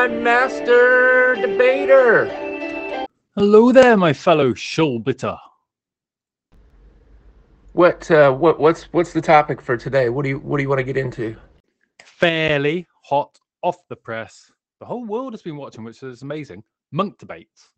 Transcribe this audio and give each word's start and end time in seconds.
time 0.00 0.22
master 0.22 1.36
debater. 1.42 2.24
Hello 3.36 3.70
there, 3.70 3.98
my 3.98 4.14
fellow 4.14 4.54
Shulbitter. 4.54 5.38
What 7.72 8.10
uh, 8.10 8.32
what 8.32 8.58
what's 8.58 8.84
what's 8.92 9.12
the 9.12 9.20
topic 9.20 9.60
for 9.60 9.76
today? 9.76 10.08
What 10.08 10.22
do 10.22 10.30
you 10.30 10.38
what 10.38 10.56
do 10.56 10.62
you 10.62 10.70
want 10.70 10.78
to 10.78 10.84
get 10.84 10.96
into? 10.96 11.36
Fairly 12.02 12.86
hot 13.04 13.38
off 13.62 13.86
the 13.88 13.96
press. 13.96 14.50
The 14.78 14.86
whole 14.86 15.04
world 15.04 15.34
has 15.34 15.42
been 15.42 15.58
watching, 15.58 15.84
which 15.84 16.02
is 16.02 16.22
amazing. 16.22 16.64
Munk 16.92 17.18
debates. 17.18 17.68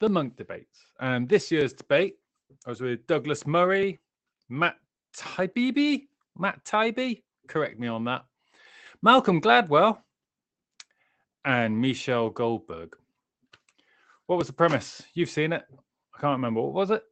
The 0.00 0.08
Munk 0.08 0.36
debates. 0.36 0.80
And 0.98 1.28
this 1.28 1.52
year's 1.52 1.72
debate, 1.72 2.16
I 2.66 2.70
was 2.70 2.80
with 2.80 3.06
Douglas 3.06 3.46
Murray, 3.46 4.00
Matt 4.48 4.78
Taibbi, 5.16 6.08
Matt 6.36 6.64
Taibbi, 6.64 7.22
correct 7.46 7.78
me 7.78 7.86
on 7.86 8.02
that. 8.06 8.24
Malcolm 9.00 9.40
Gladwell, 9.40 9.98
and 11.46 11.80
Michelle 11.80 12.28
Goldberg. 12.28 12.96
What 14.26 14.36
was 14.36 14.48
the 14.48 14.52
premise? 14.52 15.02
You've 15.14 15.30
seen 15.30 15.52
it. 15.52 15.62
I 16.14 16.20
can't 16.20 16.32
remember. 16.32 16.60
What 16.60 16.74
was 16.74 16.90
it? 16.90 17.04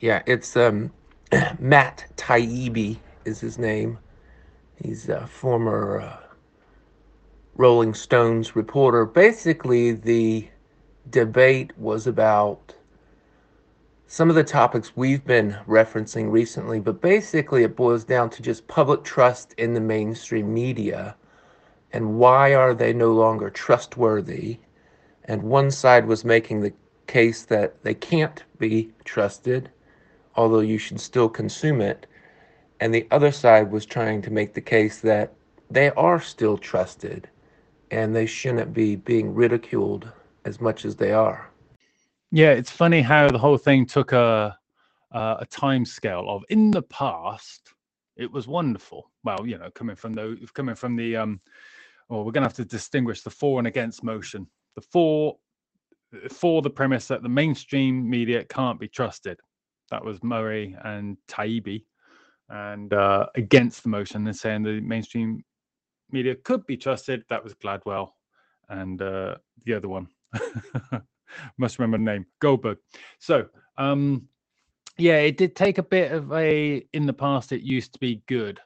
Yeah, 0.00 0.22
it's 0.26 0.54
um, 0.56 0.92
Matt 1.58 2.04
Taibbi 2.16 2.98
is 3.24 3.40
his 3.40 3.58
name. 3.58 3.98
He's 4.82 5.08
a 5.08 5.26
former 5.26 6.02
uh, 6.02 6.18
Rolling 7.54 7.94
Stones 7.94 8.54
reporter. 8.54 9.06
Basically, 9.06 9.92
the 9.92 10.48
debate 11.08 11.76
was 11.78 12.06
about 12.06 12.74
some 14.06 14.28
of 14.28 14.36
the 14.36 14.44
topics 14.44 14.94
we've 14.94 15.24
been 15.24 15.56
referencing 15.66 16.30
recently, 16.30 16.80
but 16.80 17.00
basically 17.00 17.64
it 17.64 17.74
boils 17.74 18.04
down 18.04 18.28
to 18.30 18.42
just 18.42 18.68
public 18.68 19.02
trust 19.02 19.54
in 19.54 19.72
the 19.72 19.80
mainstream 19.80 20.52
media 20.52 21.16
and 21.96 22.18
why 22.18 22.54
are 22.54 22.74
they 22.74 22.92
no 22.92 23.10
longer 23.14 23.48
trustworthy. 23.48 24.58
And 25.24 25.42
one 25.42 25.70
side 25.70 26.04
was 26.04 26.26
making 26.26 26.60
the 26.60 26.74
case 27.06 27.44
that 27.44 27.82
they 27.84 27.94
can't 27.94 28.44
be 28.58 28.92
trusted, 29.04 29.70
although 30.34 30.60
you 30.60 30.76
should 30.76 31.00
still 31.00 31.30
consume 31.30 31.80
it. 31.80 32.06
And 32.80 32.92
the 32.92 33.06
other 33.10 33.32
side 33.32 33.72
was 33.72 33.86
trying 33.86 34.20
to 34.22 34.30
make 34.30 34.52
the 34.52 34.60
case 34.60 35.00
that 35.00 35.32
they 35.70 35.88
are 35.92 36.20
still 36.20 36.58
trusted 36.58 37.30
and 37.90 38.14
they 38.14 38.26
shouldn't 38.26 38.74
be 38.74 38.96
being 38.96 39.32
ridiculed 39.34 40.12
as 40.44 40.60
much 40.60 40.84
as 40.84 40.96
they 40.96 41.12
are. 41.12 41.48
Yeah, 42.30 42.50
it's 42.50 42.70
funny 42.70 43.00
how 43.00 43.30
the 43.30 43.38
whole 43.38 43.56
thing 43.56 43.86
took 43.86 44.12
a 44.12 44.58
a, 45.12 45.36
a 45.40 45.46
time 45.46 45.86
scale 45.86 46.26
of 46.28 46.44
in 46.50 46.72
the 46.72 46.82
past 46.82 47.72
it 48.16 48.32
was 48.32 48.48
wonderful. 48.48 49.10
Well, 49.24 49.46
you 49.46 49.58
know, 49.58 49.70
coming 49.70 49.96
from 49.96 50.14
the 50.14 50.48
coming 50.54 50.74
from 50.74 50.96
the 50.96 51.16
um, 51.16 51.40
or 52.08 52.24
we're 52.24 52.32
going 52.32 52.42
to 52.42 52.48
have 52.48 52.54
to 52.54 52.64
distinguish 52.64 53.22
the 53.22 53.30
for 53.30 53.58
and 53.58 53.66
against 53.66 54.04
motion. 54.04 54.46
The 54.74 54.80
for 54.80 55.36
for 56.30 56.62
the 56.62 56.70
premise 56.70 57.08
that 57.08 57.22
the 57.22 57.28
mainstream 57.28 58.08
media 58.08 58.44
can't 58.44 58.78
be 58.78 58.88
trusted. 58.88 59.38
That 59.90 60.04
was 60.04 60.22
Murray 60.22 60.76
and 60.84 61.16
Taibbi, 61.28 61.84
and 62.48 62.92
uh, 62.92 63.26
against 63.34 63.82
the 63.82 63.88
motion 63.88 64.26
and 64.26 64.36
saying 64.36 64.62
the 64.62 64.80
mainstream 64.80 65.44
media 66.10 66.34
could 66.34 66.66
be 66.66 66.76
trusted. 66.76 67.24
That 67.28 67.42
was 67.42 67.54
Gladwell 67.54 68.10
and 68.68 69.00
uh, 69.02 69.36
the 69.64 69.74
other 69.74 69.88
one. 69.88 70.08
must 71.58 71.78
remember 71.78 71.98
the 71.98 72.04
name 72.04 72.26
Goldberg. 72.40 72.78
So, 73.18 73.46
um, 73.76 74.28
yeah, 74.98 75.18
it 75.18 75.36
did 75.36 75.54
take 75.54 75.78
a 75.78 75.82
bit 75.82 76.12
of 76.12 76.32
a. 76.32 76.86
In 76.92 77.06
the 77.06 77.12
past, 77.12 77.52
it 77.52 77.62
used 77.62 77.92
to 77.94 77.98
be 77.98 78.22
good. 78.26 78.60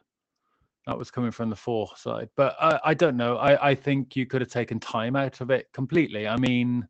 That 0.91 0.99
was 0.99 1.13
coming 1.13 1.31
from 1.31 1.51
the 1.51 1.57
four 1.57 1.89
side, 1.95 2.31
but 2.35 2.57
I, 2.61 2.81
I 2.87 2.95
don't 2.95 3.17
know. 3.17 3.37
I, 3.37 3.69
I 3.71 3.75
think 3.77 4.17
you 4.17 4.27
could 4.27 4.41
have 4.41 4.51
taken 4.51 4.81
time 4.81 5.15
out 5.15 5.41
of 5.41 5.49
it 5.53 5.69
completely. 5.73 6.27
I 6.27 6.37
mean, 6.37 6.89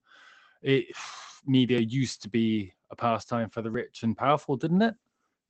it 0.62 0.86
media 1.44 1.80
used 1.80 2.22
to 2.22 2.30
be 2.30 2.72
a 2.90 2.96
pastime 2.96 3.50
for 3.50 3.60
the 3.60 3.70
rich 3.70 4.02
and 4.02 4.16
powerful, 4.16 4.56
didn't 4.56 4.80
it? 4.80 4.94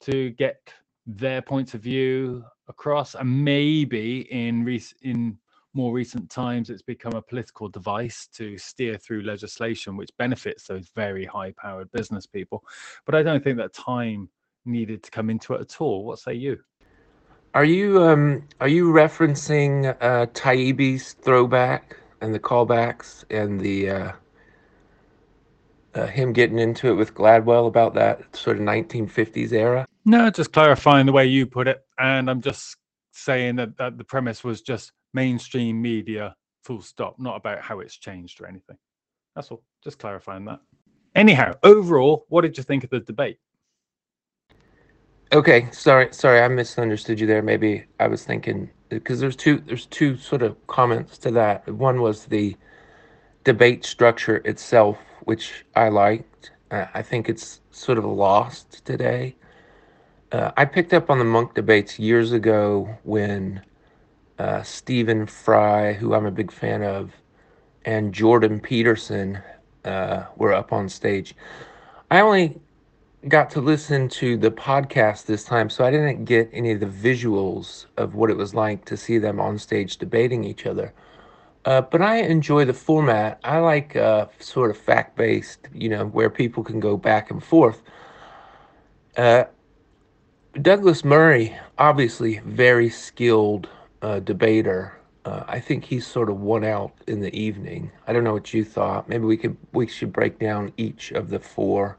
To 0.00 0.30
get 0.30 0.74
their 1.06 1.40
points 1.40 1.74
of 1.74 1.82
view 1.82 2.44
across, 2.66 3.14
and 3.14 3.44
maybe 3.44 4.22
in 4.32 4.64
rec- 4.64 4.96
in 5.02 5.38
more 5.72 5.92
recent 5.92 6.28
times, 6.28 6.70
it's 6.70 6.82
become 6.82 7.12
a 7.12 7.22
political 7.22 7.68
device 7.68 8.26
to 8.32 8.58
steer 8.58 8.96
through 8.96 9.22
legislation 9.22 9.96
which 9.96 10.10
benefits 10.18 10.66
those 10.66 10.90
very 10.96 11.24
high 11.24 11.52
powered 11.52 11.88
business 11.92 12.26
people. 12.26 12.64
But 13.06 13.14
I 13.14 13.22
don't 13.22 13.44
think 13.44 13.58
that 13.58 13.74
time 13.74 14.28
needed 14.64 15.04
to 15.04 15.12
come 15.12 15.30
into 15.30 15.54
it 15.54 15.60
at 15.60 15.80
all. 15.80 16.04
What 16.04 16.18
say 16.18 16.34
you? 16.34 16.58
Are 17.52 17.64
you 17.64 18.00
um 18.02 18.44
are 18.60 18.68
you 18.68 18.92
referencing 18.92 19.96
uh 20.00 20.26
Taibbi's 20.26 21.14
throwback 21.14 21.96
and 22.20 22.32
the 22.32 22.38
callbacks 22.38 23.24
and 23.28 23.60
the 23.60 23.90
uh, 23.90 24.12
uh 25.94 26.06
him 26.06 26.32
getting 26.32 26.60
into 26.60 26.88
it 26.90 26.94
with 26.94 27.12
Gladwell 27.14 27.66
about 27.66 27.94
that 27.94 28.36
sort 28.36 28.58
of 28.58 28.62
1950s 28.62 29.52
era? 29.52 29.84
No, 30.04 30.30
just 30.30 30.52
clarifying 30.52 31.06
the 31.06 31.12
way 31.12 31.26
you 31.26 31.44
put 31.44 31.66
it, 31.66 31.80
and 31.98 32.30
I'm 32.30 32.40
just 32.40 32.76
saying 33.12 33.56
that, 33.56 33.76
that 33.78 33.98
the 33.98 34.04
premise 34.04 34.44
was 34.44 34.62
just 34.62 34.92
mainstream 35.12 35.82
media, 35.82 36.34
full 36.62 36.80
stop, 36.80 37.18
not 37.18 37.36
about 37.36 37.60
how 37.60 37.80
it's 37.80 37.96
changed 37.96 38.40
or 38.40 38.46
anything. 38.46 38.76
That's 39.34 39.50
all. 39.50 39.62
Just 39.82 39.98
clarifying 39.98 40.44
that. 40.46 40.60
Anyhow, 41.14 41.54
overall, 41.64 42.24
what 42.28 42.42
did 42.42 42.56
you 42.56 42.62
think 42.62 42.84
of 42.84 42.90
the 42.90 43.00
debate? 43.00 43.38
Okay, 45.32 45.68
sorry, 45.70 46.08
sorry, 46.12 46.40
I 46.40 46.48
misunderstood 46.48 47.20
you 47.20 47.26
there. 47.26 47.40
Maybe 47.40 47.84
I 48.00 48.08
was 48.08 48.24
thinking 48.24 48.68
because 48.88 49.20
there's 49.20 49.36
two 49.36 49.62
there's 49.64 49.86
two 49.86 50.16
sort 50.16 50.42
of 50.42 50.56
comments 50.66 51.18
to 51.18 51.30
that. 51.32 51.68
One 51.68 52.00
was 52.00 52.24
the 52.24 52.56
debate 53.44 53.84
structure 53.84 54.38
itself, 54.38 54.98
which 55.24 55.64
I 55.76 55.88
liked. 55.88 56.50
Uh, 56.72 56.86
I 56.94 57.02
think 57.02 57.28
it's 57.28 57.60
sort 57.70 57.96
of 57.96 58.04
lost 58.04 58.84
today. 58.84 59.36
Uh, 60.32 60.50
I 60.56 60.64
picked 60.64 60.92
up 60.92 61.10
on 61.10 61.18
the 61.20 61.24
Munk 61.24 61.54
debates 61.54 61.96
years 61.96 62.32
ago 62.32 62.98
when 63.04 63.62
uh, 64.40 64.62
Stephen 64.62 65.26
Fry, 65.26 65.92
who 65.92 66.12
I'm 66.14 66.26
a 66.26 66.32
big 66.32 66.50
fan 66.50 66.82
of, 66.82 67.12
and 67.84 68.12
Jordan 68.12 68.58
Peterson 68.58 69.38
uh, 69.84 70.24
were 70.36 70.52
up 70.52 70.72
on 70.72 70.88
stage. 70.88 71.36
I 72.10 72.20
only 72.20 72.60
got 73.28 73.50
to 73.50 73.60
listen 73.60 74.08
to 74.08 74.36
the 74.36 74.50
podcast 74.50 75.26
this 75.26 75.44
time, 75.44 75.68
so 75.68 75.84
I 75.84 75.90
didn't 75.90 76.24
get 76.24 76.48
any 76.52 76.72
of 76.72 76.80
the 76.80 76.86
visuals 76.86 77.86
of 77.96 78.14
what 78.14 78.30
it 78.30 78.36
was 78.36 78.54
like 78.54 78.84
to 78.86 78.96
see 78.96 79.18
them 79.18 79.38
on 79.38 79.58
stage 79.58 79.98
debating 79.98 80.42
each 80.44 80.64
other. 80.66 80.94
Uh, 81.66 81.82
but 81.82 82.00
I 82.00 82.16
enjoy 82.16 82.64
the 82.64 82.72
format. 82.72 83.38
I 83.44 83.58
like 83.58 83.94
uh, 83.94 84.26
sort 84.38 84.70
of 84.70 84.78
fact 84.78 85.16
based, 85.16 85.68
you 85.74 85.90
know, 85.90 86.06
where 86.06 86.30
people 86.30 86.64
can 86.64 86.80
go 86.80 86.96
back 86.96 87.30
and 87.30 87.44
forth. 87.44 87.82
Uh, 89.18 89.44
Douglas 90.62 91.04
Murray, 91.04 91.54
obviously 91.78 92.38
very 92.46 92.88
skilled 92.88 93.68
uh, 94.00 94.20
debater. 94.20 94.98
Uh, 95.26 95.44
I 95.46 95.60
think 95.60 95.84
he's 95.84 96.06
sort 96.06 96.30
of 96.30 96.40
won 96.40 96.64
out 96.64 96.92
in 97.06 97.20
the 97.20 97.34
evening. 97.38 97.92
I 98.06 98.14
don't 98.14 98.24
know 98.24 98.32
what 98.32 98.54
you 98.54 98.64
thought. 98.64 99.10
Maybe 99.10 99.26
we 99.26 99.36
could 99.36 99.58
we 99.72 99.86
should 99.86 100.14
break 100.14 100.38
down 100.38 100.72
each 100.78 101.12
of 101.12 101.28
the 101.28 101.38
four 101.38 101.98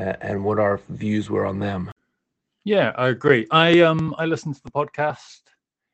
and 0.00 0.44
what 0.44 0.58
our 0.58 0.80
views 0.88 1.30
were 1.30 1.46
on 1.46 1.58
them. 1.58 1.90
Yeah, 2.64 2.92
I 2.96 3.08
agree. 3.08 3.46
I 3.50 3.80
um 3.80 4.14
I 4.18 4.26
listened 4.26 4.56
to 4.56 4.62
the 4.62 4.70
podcast. 4.70 5.40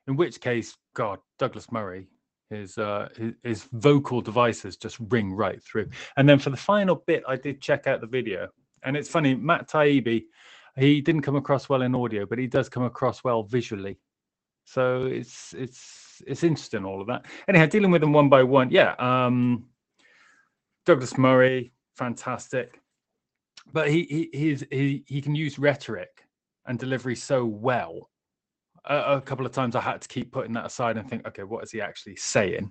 In 0.09 0.17
which 0.17 0.41
case, 0.41 0.77
God, 0.94 1.19
Douglas 1.39 1.72
Murray, 1.72 2.06
his 2.50 2.78
uh 2.78 3.09
his, 3.43 3.65
vocal 3.72 4.21
devices 4.21 4.77
just 4.77 4.98
ring 5.10 5.33
right 5.33 5.60
through. 5.63 5.89
And 6.16 6.28
then 6.28 6.39
for 6.39 6.51
the 6.51 6.57
final 6.57 6.97
bit, 7.07 7.25
I 7.27 7.36
did 7.36 7.60
check 7.60 7.86
out 7.86 8.01
the 8.01 8.07
video, 8.07 8.48
and 8.84 8.97
it's 8.97 9.09
funny. 9.09 9.34
Matt 9.34 9.69
Taibbi, 9.69 10.25
he 10.77 11.01
didn't 11.01 11.22
come 11.22 11.36
across 11.36 11.69
well 11.69 11.83
in 11.83 11.95
audio, 11.95 12.25
but 12.27 12.39
he 12.39 12.47
does 12.47 12.69
come 12.69 12.84
across 12.84 13.25
well 13.25 13.42
visually. 13.42 13.98
So 14.65 15.07
it's 15.07 15.54
it's 15.54 16.22
it's 16.27 16.45
interesting 16.45 16.84
all 16.84 17.01
of 17.01 17.07
that. 17.09 17.27
Anyhow, 17.48 17.66
dealing 17.66 17.91
with 17.91 18.01
them 18.01 18.13
one 18.13 18.28
by 18.28 18.42
one. 18.42 18.71
Yeah, 18.71 18.95
um, 18.98 19.66
Douglas 20.84 21.19
Murray, 21.19 21.72
fantastic, 21.97 22.80
but 23.72 23.89
he 23.89 24.28
he 24.33 24.59
he 24.71 25.04
he 25.07 25.21
can 25.21 25.34
use 25.34 25.59
rhetoric 25.59 26.24
and 26.66 26.78
delivery 26.78 27.16
so 27.16 27.45
well. 27.45 28.10
A, 28.89 29.16
a, 29.16 29.21
couple 29.21 29.47
of 29.47 29.53
times 29.53 29.74
I 29.74 29.80
had 29.80 30.01
to 30.03 30.09
keep 30.09 30.30
putting 30.30 30.53
that 30.53 30.66
aside 30.66 30.97
and 30.97 31.09
think, 31.09 31.27
okay, 31.27 31.42
what 31.42 31.65
is 31.65 31.72
he 31.72 31.80
actually 31.80 32.16
saying? 32.16 32.71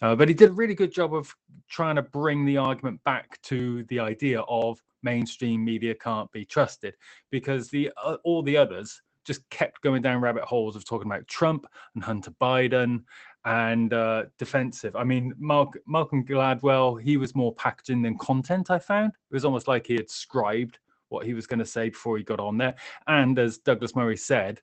Uh, 0.00 0.14
but 0.14 0.28
he 0.28 0.34
did 0.34 0.50
a 0.50 0.52
really 0.52 0.74
good 0.74 0.92
job 0.92 1.14
of 1.14 1.34
trying 1.68 1.96
to 1.96 2.02
bring 2.02 2.44
the 2.44 2.56
argument 2.56 3.02
back 3.04 3.40
to 3.42 3.84
the 3.84 3.98
idea 3.98 4.40
of 4.42 4.80
mainstream 5.02 5.64
media 5.64 5.94
can't 5.94 6.30
be 6.32 6.44
trusted 6.44 6.94
because 7.30 7.68
the 7.68 7.90
uh, 8.02 8.16
all 8.24 8.42
the 8.42 8.56
others 8.56 9.00
just 9.24 9.48
kept 9.50 9.80
going 9.82 10.02
down 10.02 10.20
rabbit 10.20 10.44
holes 10.44 10.76
of 10.76 10.84
talking 10.84 11.10
about 11.10 11.26
Trump 11.28 11.66
and 11.94 12.02
Hunter 12.02 12.32
Biden 12.40 13.04
and 13.44 13.92
uh, 13.92 14.24
defensive. 14.38 14.96
I 14.96 15.04
mean, 15.04 15.34
Mark, 15.38 15.78
Malcolm 15.86 16.24
Gladwell, 16.24 17.00
he 17.00 17.16
was 17.16 17.34
more 17.34 17.54
packaging 17.54 18.02
than 18.02 18.18
content, 18.18 18.70
I 18.70 18.78
found. 18.78 19.12
It 19.30 19.34
was 19.34 19.44
almost 19.44 19.68
like 19.68 19.86
he 19.86 19.94
had 19.94 20.10
scribed 20.10 20.78
what 21.08 21.26
he 21.26 21.34
was 21.34 21.46
going 21.46 21.58
to 21.58 21.66
say 21.66 21.88
before 21.88 22.18
he 22.18 22.24
got 22.24 22.40
on 22.40 22.58
there. 22.58 22.74
And 23.06 23.38
as 23.38 23.58
Douglas 23.58 23.96
Murray 23.96 24.16
said, 24.16 24.60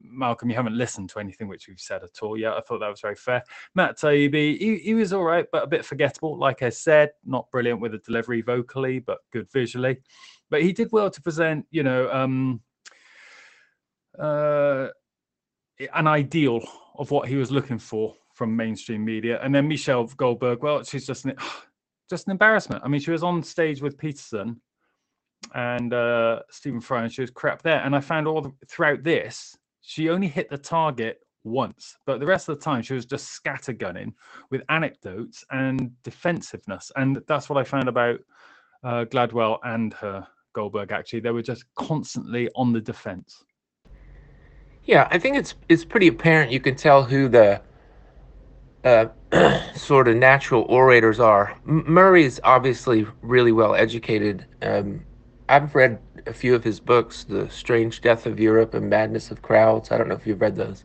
Malcolm, 0.00 0.50
you 0.50 0.56
haven't 0.56 0.76
listened 0.76 1.10
to 1.10 1.18
anything 1.18 1.48
which 1.48 1.68
we've 1.68 1.80
said 1.80 2.02
at 2.02 2.22
all 2.22 2.38
yet. 2.38 2.54
I 2.54 2.60
thought 2.60 2.80
that 2.80 2.88
was 2.88 3.00
very 3.00 3.14
fair. 3.14 3.42
Matt 3.74 3.98
Taibbi, 3.98 4.58
he, 4.58 4.78
he 4.78 4.94
was 4.94 5.12
all 5.12 5.24
right, 5.24 5.46
but 5.52 5.64
a 5.64 5.66
bit 5.66 5.84
forgettable. 5.84 6.38
Like 6.38 6.62
I 6.62 6.70
said, 6.70 7.10
not 7.24 7.50
brilliant 7.50 7.80
with 7.80 7.92
the 7.92 7.98
delivery 7.98 8.42
vocally, 8.42 8.98
but 8.98 9.18
good 9.32 9.50
visually. 9.52 9.98
But 10.50 10.62
he 10.62 10.72
did 10.72 10.92
well 10.92 11.10
to 11.10 11.22
present, 11.22 11.66
you 11.70 11.82
know, 11.82 12.10
um, 12.12 12.60
uh, 14.18 14.88
an 15.94 16.06
ideal 16.06 16.66
of 16.98 17.10
what 17.10 17.28
he 17.28 17.36
was 17.36 17.50
looking 17.50 17.78
for 17.78 18.14
from 18.34 18.54
mainstream 18.54 19.04
media. 19.04 19.40
And 19.42 19.54
then 19.54 19.66
Michelle 19.66 20.04
Goldberg, 20.04 20.62
well, 20.62 20.82
she's 20.82 21.06
just 21.06 21.24
an, 21.24 21.36
just 22.10 22.26
an 22.26 22.32
embarrassment. 22.32 22.82
I 22.84 22.88
mean, 22.88 23.00
she 23.00 23.10
was 23.10 23.22
on 23.22 23.42
stage 23.42 23.80
with 23.80 23.98
Peterson 23.98 24.60
and 25.54 25.92
uh, 25.92 26.42
Stephen 26.50 26.80
Fry, 26.80 27.04
and 27.04 27.12
she 27.12 27.22
was 27.22 27.30
crap 27.30 27.62
there. 27.62 27.80
And 27.80 27.94
I 27.94 28.00
found 28.00 28.26
all 28.26 28.42
the, 28.42 28.52
throughout 28.68 29.02
this, 29.02 29.56
she 29.80 30.10
only 30.10 30.28
hit 30.28 30.50
the 30.50 30.58
target 30.58 31.20
once, 31.44 31.96
but 32.06 32.18
the 32.20 32.26
rest 32.26 32.48
of 32.48 32.58
the 32.58 32.64
time 32.64 32.82
she 32.82 32.94
was 32.94 33.06
just 33.06 33.40
scattergunning 33.42 34.12
with 34.50 34.62
anecdotes 34.68 35.44
and 35.50 35.90
defensiveness. 36.02 36.90
And 36.96 37.22
that's 37.28 37.48
what 37.48 37.58
I 37.58 37.64
found 37.64 37.88
about 37.88 38.18
uh, 38.84 39.04
Gladwell 39.04 39.58
and 39.62 39.94
her 39.94 40.26
Goldberg. 40.52 40.92
Actually, 40.92 41.20
they 41.20 41.30
were 41.30 41.42
just 41.42 41.64
constantly 41.76 42.50
on 42.56 42.72
the 42.72 42.80
defense. 42.80 43.44
Yeah, 44.86 45.08
I 45.10 45.18
think 45.18 45.36
it's 45.36 45.54
it's 45.68 45.84
pretty 45.84 46.06
apparent. 46.06 46.52
You 46.52 46.60
can 46.60 46.76
tell 46.76 47.02
who 47.02 47.28
the 47.28 47.60
uh, 48.84 49.06
sort 49.74 50.06
of 50.06 50.16
natural 50.16 50.62
orators 50.68 51.18
are. 51.18 51.58
M- 51.66 52.16
is 52.16 52.40
obviously 52.44 53.04
really 53.20 53.50
well 53.50 53.74
educated. 53.74 54.46
Um, 54.62 55.04
I've 55.48 55.74
read 55.74 55.98
a 56.26 56.32
few 56.32 56.54
of 56.54 56.62
his 56.62 56.78
books, 56.78 57.24
The 57.24 57.48
Strange 57.50 58.00
Death 58.00 58.26
of 58.26 58.38
Europe 58.38 58.74
and 58.74 58.88
Madness 58.88 59.30
of 59.32 59.42
Crowds. 59.42 59.90
I 59.90 59.98
don't 59.98 60.08
know 60.08 60.14
if 60.14 60.26
you've 60.26 60.40
read 60.40 60.56
those. 60.56 60.84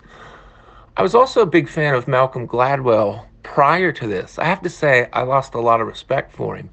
I 0.97 1.04
was 1.04 1.15
also 1.15 1.42
a 1.42 1.45
big 1.45 1.69
fan 1.69 1.94
of 1.94 2.07
Malcolm 2.07 2.47
Gladwell 2.47 3.25
prior 3.44 3.92
to 3.92 4.07
this. 4.07 4.38
I 4.39 4.45
have 4.45 4.62
to 4.63 4.69
say, 4.69 5.09
I 5.13 5.21
lost 5.21 5.54
a 5.54 5.59
lot 5.59 5.80
of 5.80 5.88
respect 5.88 6.31
for 6.31 6.56
him. 6.56 6.69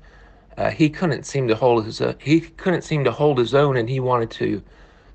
Uh, 0.57 0.71
he 0.71 0.89
couldn't 0.89 1.25
seem 1.25 1.47
to 1.49 1.55
hold 1.55 1.85
his 1.85 2.01
uh, 2.01 2.15
he 2.19 2.41
couldn't 2.41 2.83
seem 2.83 3.05
to 3.05 3.13
hold 3.13 3.39
his 3.39 3.55
own, 3.55 3.77
and 3.77 3.89
he 3.89 4.01
wanted 4.01 4.31
to 4.33 4.63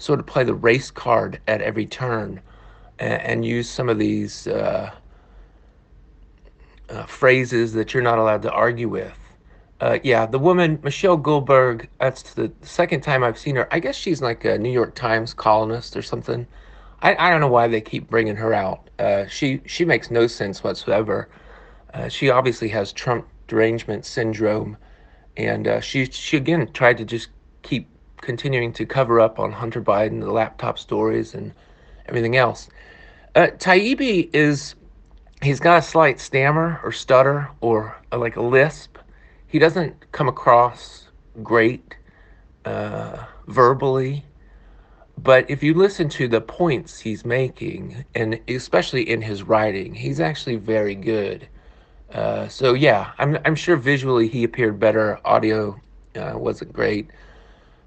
sort 0.04 0.20
of 0.20 0.26
play 0.26 0.44
the 0.44 0.54
race 0.54 0.92
card 0.92 1.40
at 1.48 1.62
every 1.62 1.86
turn 1.86 2.42
and, 3.00 3.22
and 3.22 3.46
use 3.46 3.70
some 3.70 3.88
of 3.88 3.98
these 3.98 4.48
uh, 4.48 4.92
uh, 6.90 7.06
phrases 7.06 7.72
that 7.72 7.94
you're 7.94 8.04
not 8.04 8.20
allowed 8.20 8.42
to 8.42 8.52
argue 8.52 8.90
with. 8.90 9.18
Uh, 9.80 10.00
yeah, 10.04 10.26
the 10.26 10.38
woman, 10.38 10.78
Michelle 10.84 11.16
Goldberg, 11.16 11.90
that's 12.02 12.34
the 12.34 12.52
second 12.62 13.00
time 13.00 13.24
I've 13.24 13.38
seen 13.38 13.56
her. 13.56 13.74
I 13.74 13.80
guess 13.80 13.96
she's 13.96 14.22
like 14.22 14.44
a 14.44 14.58
New 14.58 14.72
York 14.72 14.94
Times 14.94 15.34
columnist 15.34 15.96
or 15.96 16.02
something. 16.02 16.46
I, 17.02 17.16
I 17.16 17.30
don't 17.30 17.40
know 17.40 17.48
why 17.48 17.70
they 17.70 17.80
keep 17.80 18.10
bringing 18.10 18.36
her 18.36 18.54
out. 18.54 18.90
Uh, 19.00 19.26
she, 19.28 19.62
she 19.66 19.86
makes 19.86 20.12
no 20.12 20.28
sense 20.28 20.66
whatsoever. 20.66 21.30
Uh, 21.94 22.10
she 22.10 22.30
obviously 22.30 22.68
has 22.70 22.92
Trump 22.92 23.26
derangement 23.48 24.06
syndrome. 24.06 24.76
And 25.38 25.66
uh, 25.66 25.80
she, 25.80 26.06
she 26.08 26.36
again 26.36 26.70
tried 26.74 26.98
to 26.98 27.06
just 27.06 27.30
keep 27.62 27.88
continuing 28.24 28.74
to 28.74 28.86
cover 28.86 29.20
up 29.20 29.40
on 29.40 29.52
Hunter 29.52 29.82
Biden, 29.82 30.22
the 30.22 30.32
laptop 30.32 30.80
stories, 30.80 31.36
and 31.36 31.54
everything 32.08 32.36
else. 32.36 32.70
Uh, 33.36 33.48
Taibbi 33.58 34.30
is 34.34 34.76
he's 35.42 35.60
got 35.60 35.80
a 35.80 35.82
slight 35.82 36.20
stammer 36.20 36.80
or 36.84 36.92
stutter 36.92 37.50
or 37.62 37.96
a, 38.12 38.18
like 38.18 38.36
a 38.36 38.42
lisp. 38.42 38.98
He 39.48 39.60
doesn't 39.60 40.12
come 40.12 40.28
across 40.28 41.10
great 41.44 41.96
uh, 42.66 43.26
verbally, 43.48 44.26
but 45.18 45.50
if 45.50 45.62
you 45.62 45.74
listen 45.74 46.10
to 46.10 46.28
the 46.28 46.42
points 46.42 47.00
he's 47.00 47.24
making, 47.26 48.06
and 48.16 48.40
especially 48.48 49.10
in 49.10 49.22
his 49.22 49.44
writing, 49.44 49.94
he's 49.94 50.20
actually 50.20 50.56
very 50.56 50.96
good. 50.96 51.48
Uh, 52.12 52.48
so 52.48 52.74
yeah, 52.74 53.12
I'm 53.18 53.38
I'm 53.46 53.56
sure 53.56 53.76
visually 53.76 54.28
he 54.28 54.44
appeared 54.44 54.80
better. 54.80 55.20
Audio 55.26 55.80
uh, 56.16 56.34
wasn't 56.36 56.74
great, 56.74 57.10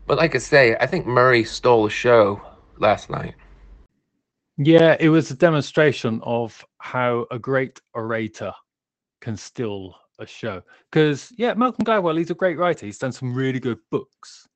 but 0.06 0.18
like 0.18 0.34
I 0.34 0.38
say, 0.38 0.76
I 0.80 0.86
think 0.86 1.06
Murray 1.06 1.44
stole 1.44 1.84
the 1.84 1.90
show 1.90 2.40
last 2.78 3.10
night. 3.10 3.34
Yeah, 4.58 4.96
it 4.98 5.10
was 5.10 5.30
a 5.30 5.36
demonstration 5.36 6.20
of 6.22 6.64
how 6.78 7.26
a 7.30 7.38
great 7.38 7.80
orator 7.94 8.52
can 9.20 9.36
steal 9.36 9.94
a 10.18 10.26
show. 10.26 10.62
Because 10.90 11.32
yeah, 11.36 11.54
Malcolm 11.54 11.84
Gladwell, 11.84 12.18
he's 12.18 12.30
a 12.30 12.34
great 12.34 12.58
writer. 12.58 12.86
He's 12.86 12.98
done 12.98 13.12
some 13.12 13.34
really 13.34 13.60
good 13.60 13.78
books. 13.90 14.46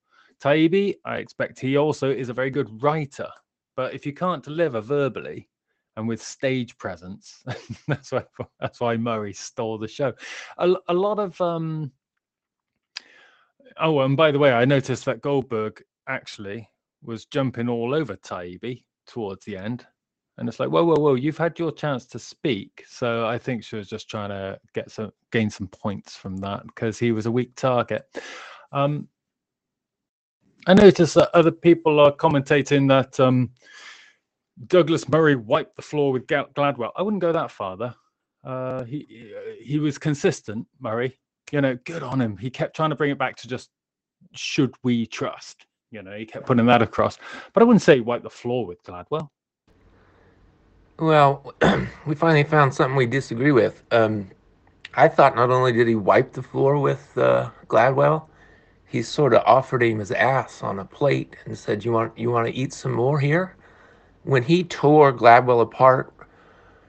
Taibbi, 0.43 0.95
I 1.05 1.17
expect 1.17 1.61
he 1.61 1.77
also 1.77 2.11
is 2.11 2.31
a 2.31 2.35
very 2.35 2.51
good 2.51 2.83
writer. 2.83 3.29
But 3.77 3.95
if 3.95 4.07
you 4.07 4.15
can't 4.15 4.43
deliver 4.43 4.81
verbally 4.81 5.49
and 5.97 6.09
with 6.09 6.23
stage 6.23 6.79
presence, 6.79 7.43
that's 7.89 8.13
why 8.13 8.25
that's 8.59 8.81
why 8.81 8.97
Murray 8.97 9.35
stole 9.35 9.77
the 9.77 9.89
show. 9.89 10.13
A, 10.59 10.75
a 10.89 10.95
lot 10.95 11.19
of 11.19 11.39
um, 11.41 11.93
Oh, 13.79 14.01
and 14.01 14.17
by 14.17 14.31
the 14.31 14.39
way, 14.39 14.53
I 14.53 14.65
noticed 14.65 15.05
that 15.05 15.23
Goldberg 15.23 15.83
actually 16.09 16.69
was 17.03 17.27
jumping 17.27 17.69
all 17.69 17.95
over 17.95 18.17
Taibbi 18.17 18.85
towards 19.07 19.45
the 19.45 19.57
end. 19.57 19.87
And 20.39 20.49
it's 20.49 20.59
like, 20.59 20.71
whoa, 20.71 20.85
whoa, 20.85 20.99
whoa, 20.99 21.15
you've 21.15 21.39
had 21.39 21.59
your 21.59 21.71
chance 21.71 22.07
to 22.07 22.19
speak. 22.19 22.85
So 22.89 23.27
I 23.27 23.37
think 23.37 23.63
she 23.63 23.77
was 23.77 23.89
just 23.89 24.09
trying 24.09 24.31
to 24.31 24.59
get 24.75 24.91
some 24.91 25.13
gain 25.33 25.51
some 25.51 25.69
points 25.69 26.17
from 26.17 26.37
that 26.39 26.67
because 26.67 26.99
he 26.99 27.13
was 27.13 27.27
a 27.27 27.31
weak 27.31 27.55
target. 27.57 28.07
Um, 28.73 29.09
I 30.67 30.75
noticed 30.75 31.15
that 31.15 31.35
other 31.35 31.51
people 31.51 32.01
are 32.01 32.13
commentating 32.13 32.89
that 32.89 33.21
um, 33.21 33.51
Douglas 34.67 35.09
Murray 35.09 35.37
wiped 35.37 35.77
the 35.77 35.83
floor 35.83 36.13
with 36.13 36.27
Gladwell. 36.27 36.93
I 36.97 37.03
wouldn't 37.03 37.23
go 37.23 37.33
that 37.33 37.51
far, 37.51 37.77
though. 37.77 37.95
Uh, 38.43 38.85
he 38.85 39.35
he 39.63 39.79
was 39.79 39.99
consistent, 39.99 40.67
Murray 40.81 41.19
you 41.53 41.61
know, 41.61 41.79
good 41.85 42.03
on 42.03 42.21
him. 42.21 42.37
He 42.37 42.51
kept 42.51 42.77
trying 42.77 42.91
to 42.91 42.97
bring 42.97 43.11
it 43.11 43.19
back 43.19 43.37
to 43.37 43.49
just 43.49 43.71
should 44.33 44.75
we 44.83 45.07
trust? 45.07 45.67
You 45.91 46.03
know, 46.03 46.17
he 46.17 46.25
kept 46.25 46.47
putting 46.47 46.67
that 46.67 46.83
across. 46.83 47.19
But 47.53 47.63
I 47.63 47.67
wouldn't 47.67 47.83
say 47.83 48.01
wipe 48.01 48.23
the 48.23 48.31
floor 48.31 48.65
with 48.65 48.83
Gladwell. 48.85 49.29
Well, 50.99 51.55
we 52.07 52.15
finally 52.15 52.45
found 52.45 52.75
something 52.75 52.95
we 52.95 53.07
disagree 53.07 53.53
with. 53.53 53.83
Um, 53.91 54.31
I 54.95 55.09
thought 55.09 55.35
not 55.35 55.51
only 55.51 55.73
did 55.73 55.89
he 55.89 55.95
wipe 55.95 56.33
the 56.33 56.43
floor 56.43 56.79
with 56.79 57.17
uh, 57.17 57.51
Gladwell, 57.69 58.27
he 58.87 59.03
sort 59.03 59.35
of 59.35 59.43
offered 59.47 59.83
him 59.83 60.01
his 60.01 60.11
ass 60.11 60.63
on 60.63 60.81
a 60.81 60.85
plate 60.85 61.37
and 61.47 61.57
said, 61.57 61.85
"You 61.85 61.93
want 61.93 62.19
you 62.19 62.31
want 62.31 62.49
to 62.49 62.53
eat 62.53 62.73
some 62.73 62.93
more 62.93 63.19
here?" 63.21 63.57
When 64.25 64.43
he 64.43 64.65
tore 64.65 65.13
Gladwell 65.13 65.63
apart, 65.63 66.13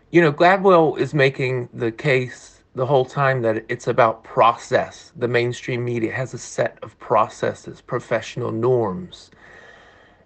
you 0.09 0.21
know, 0.21 0.33
Gladwell 0.33 0.97
is 0.97 1.13
making 1.13 1.69
the 1.73 1.91
case 1.91 2.60
the 2.75 2.85
whole 2.85 3.05
time 3.05 3.41
that 3.41 3.65
it's 3.67 3.87
about 3.87 4.23
process. 4.23 5.11
The 5.15 5.27
mainstream 5.27 5.83
media 5.83 6.13
has 6.13 6.33
a 6.33 6.37
set 6.37 6.77
of 6.81 6.97
processes, 6.99 7.81
professional 7.81 8.51
norms, 8.51 9.31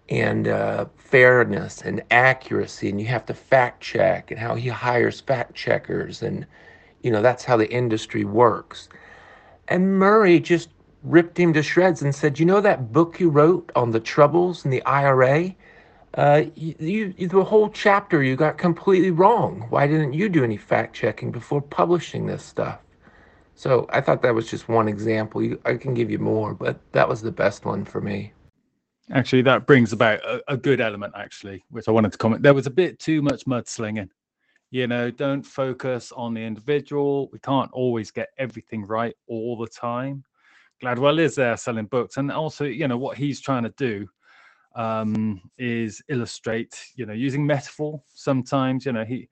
and 0.10 0.48
uh, 0.48 0.86
fairness 0.98 1.82
and 1.82 2.04
accuracy, 2.12 2.90
and 2.90 3.02
you 3.02 3.08
have 3.08 3.26
to 3.26 3.34
fact 3.34 3.82
check, 3.82 4.30
and 4.30 4.40
how 4.40 4.54
he 4.54 4.70
hires 4.70 5.20
fact 5.22 5.56
checkers, 5.56 6.22
and 6.22 6.46
you 7.02 7.10
know 7.10 7.22
that's 7.22 7.44
how 7.44 7.58
the 7.58 7.70
industry 7.72 8.24
works. 8.24 8.90
And 9.68 9.98
Murray 9.98 10.40
just 10.40 10.70
ripped 11.04 11.40
him 11.40 11.54
to 11.54 11.64
shreds 11.64 12.04
and 12.04 12.14
said, 12.14 12.40
"You 12.40 12.46
know 12.46 12.62
that 12.62 12.92
book 12.92 13.20
you 13.20 13.30
wrote 13.30 13.72
on 13.76 13.92
the 13.92 14.00
troubles 14.00 14.66
in 14.66 14.70
the 14.70 14.84
IRA? 14.86 15.56
Uh, 16.16 16.44
you, 16.56 17.14
you, 17.18 17.28
the 17.28 17.44
whole 17.44 17.70
chapter 17.70 18.24
you 18.24 18.36
got 18.36 18.58
completely 18.58 19.12
wrong. 19.12 19.66
Why 19.70 19.86
didn't 19.86 20.14
you 20.14 20.30
do 20.30 20.44
any 20.44 20.58
fact 20.58 20.96
checking 20.96 21.30
before 21.30 21.62
publishing 21.62 22.26
this 22.26 22.44
stuff? 22.44 22.80
So 23.56 23.86
I 23.90 24.02
thought 24.02 24.22
that 24.22 24.34
was 24.34 24.50
just 24.50 24.70
one 24.70 24.88
example. 24.88 25.44
You, 25.44 25.60
I 25.66 25.76
can 25.76 25.94
give 25.94 26.10
you 26.10 26.20
more, 26.20 26.54
but 26.54 26.80
that 26.94 27.08
was 27.08 27.22
the 27.22 27.32
best 27.32 27.66
one 27.66 27.84
for 27.84 28.02
me. 28.02 28.32
Actually, 29.12 29.42
that 29.44 29.68
brings 29.68 29.94
about 29.94 30.20
a, 30.26 30.42
a 30.48 30.58
good 30.58 30.82
element, 30.82 31.14
actually, 31.18 31.64
which 31.70 31.88
I 31.88 31.92
wanted 31.92 32.14
to 32.14 32.18
comment. 32.18 32.44
There 32.44 32.54
was 32.54 32.66
a 32.66 32.72
bit 32.72 32.98
too 32.98 33.22
much 33.22 33.46
mudslinging. 33.46 34.10
You 34.72 34.88
know, 34.88 35.12
don't 35.12 35.44
focus 35.44 36.12
on 36.12 36.34
the 36.34 36.42
individual. 36.42 37.30
We 37.32 37.40
can't 37.40 37.72
always 37.72 38.10
get 38.12 38.30
everything 38.38 38.86
right 38.86 39.16
all 39.28 39.58
the 39.58 39.68
time. 39.68 40.24
Gladwell 40.82 41.20
is 41.20 41.36
there 41.36 41.56
selling 41.56 41.86
books, 41.86 42.18
and 42.18 42.32
also, 42.32 42.66
you 42.66 42.88
know, 42.88 42.98
what 42.98 43.18
he's 43.18 43.40
trying 43.40 43.64
to 43.64 43.74
do 43.78 44.08
um, 44.76 45.42
is 45.58 46.02
illustrate, 46.10 46.78
you 46.96 47.06
know, 47.06 47.14
using 47.14 47.46
metaphor. 47.46 48.02
Sometimes, 48.14 48.86
you 48.86 48.92
know, 48.92 49.06
he, 49.06 49.30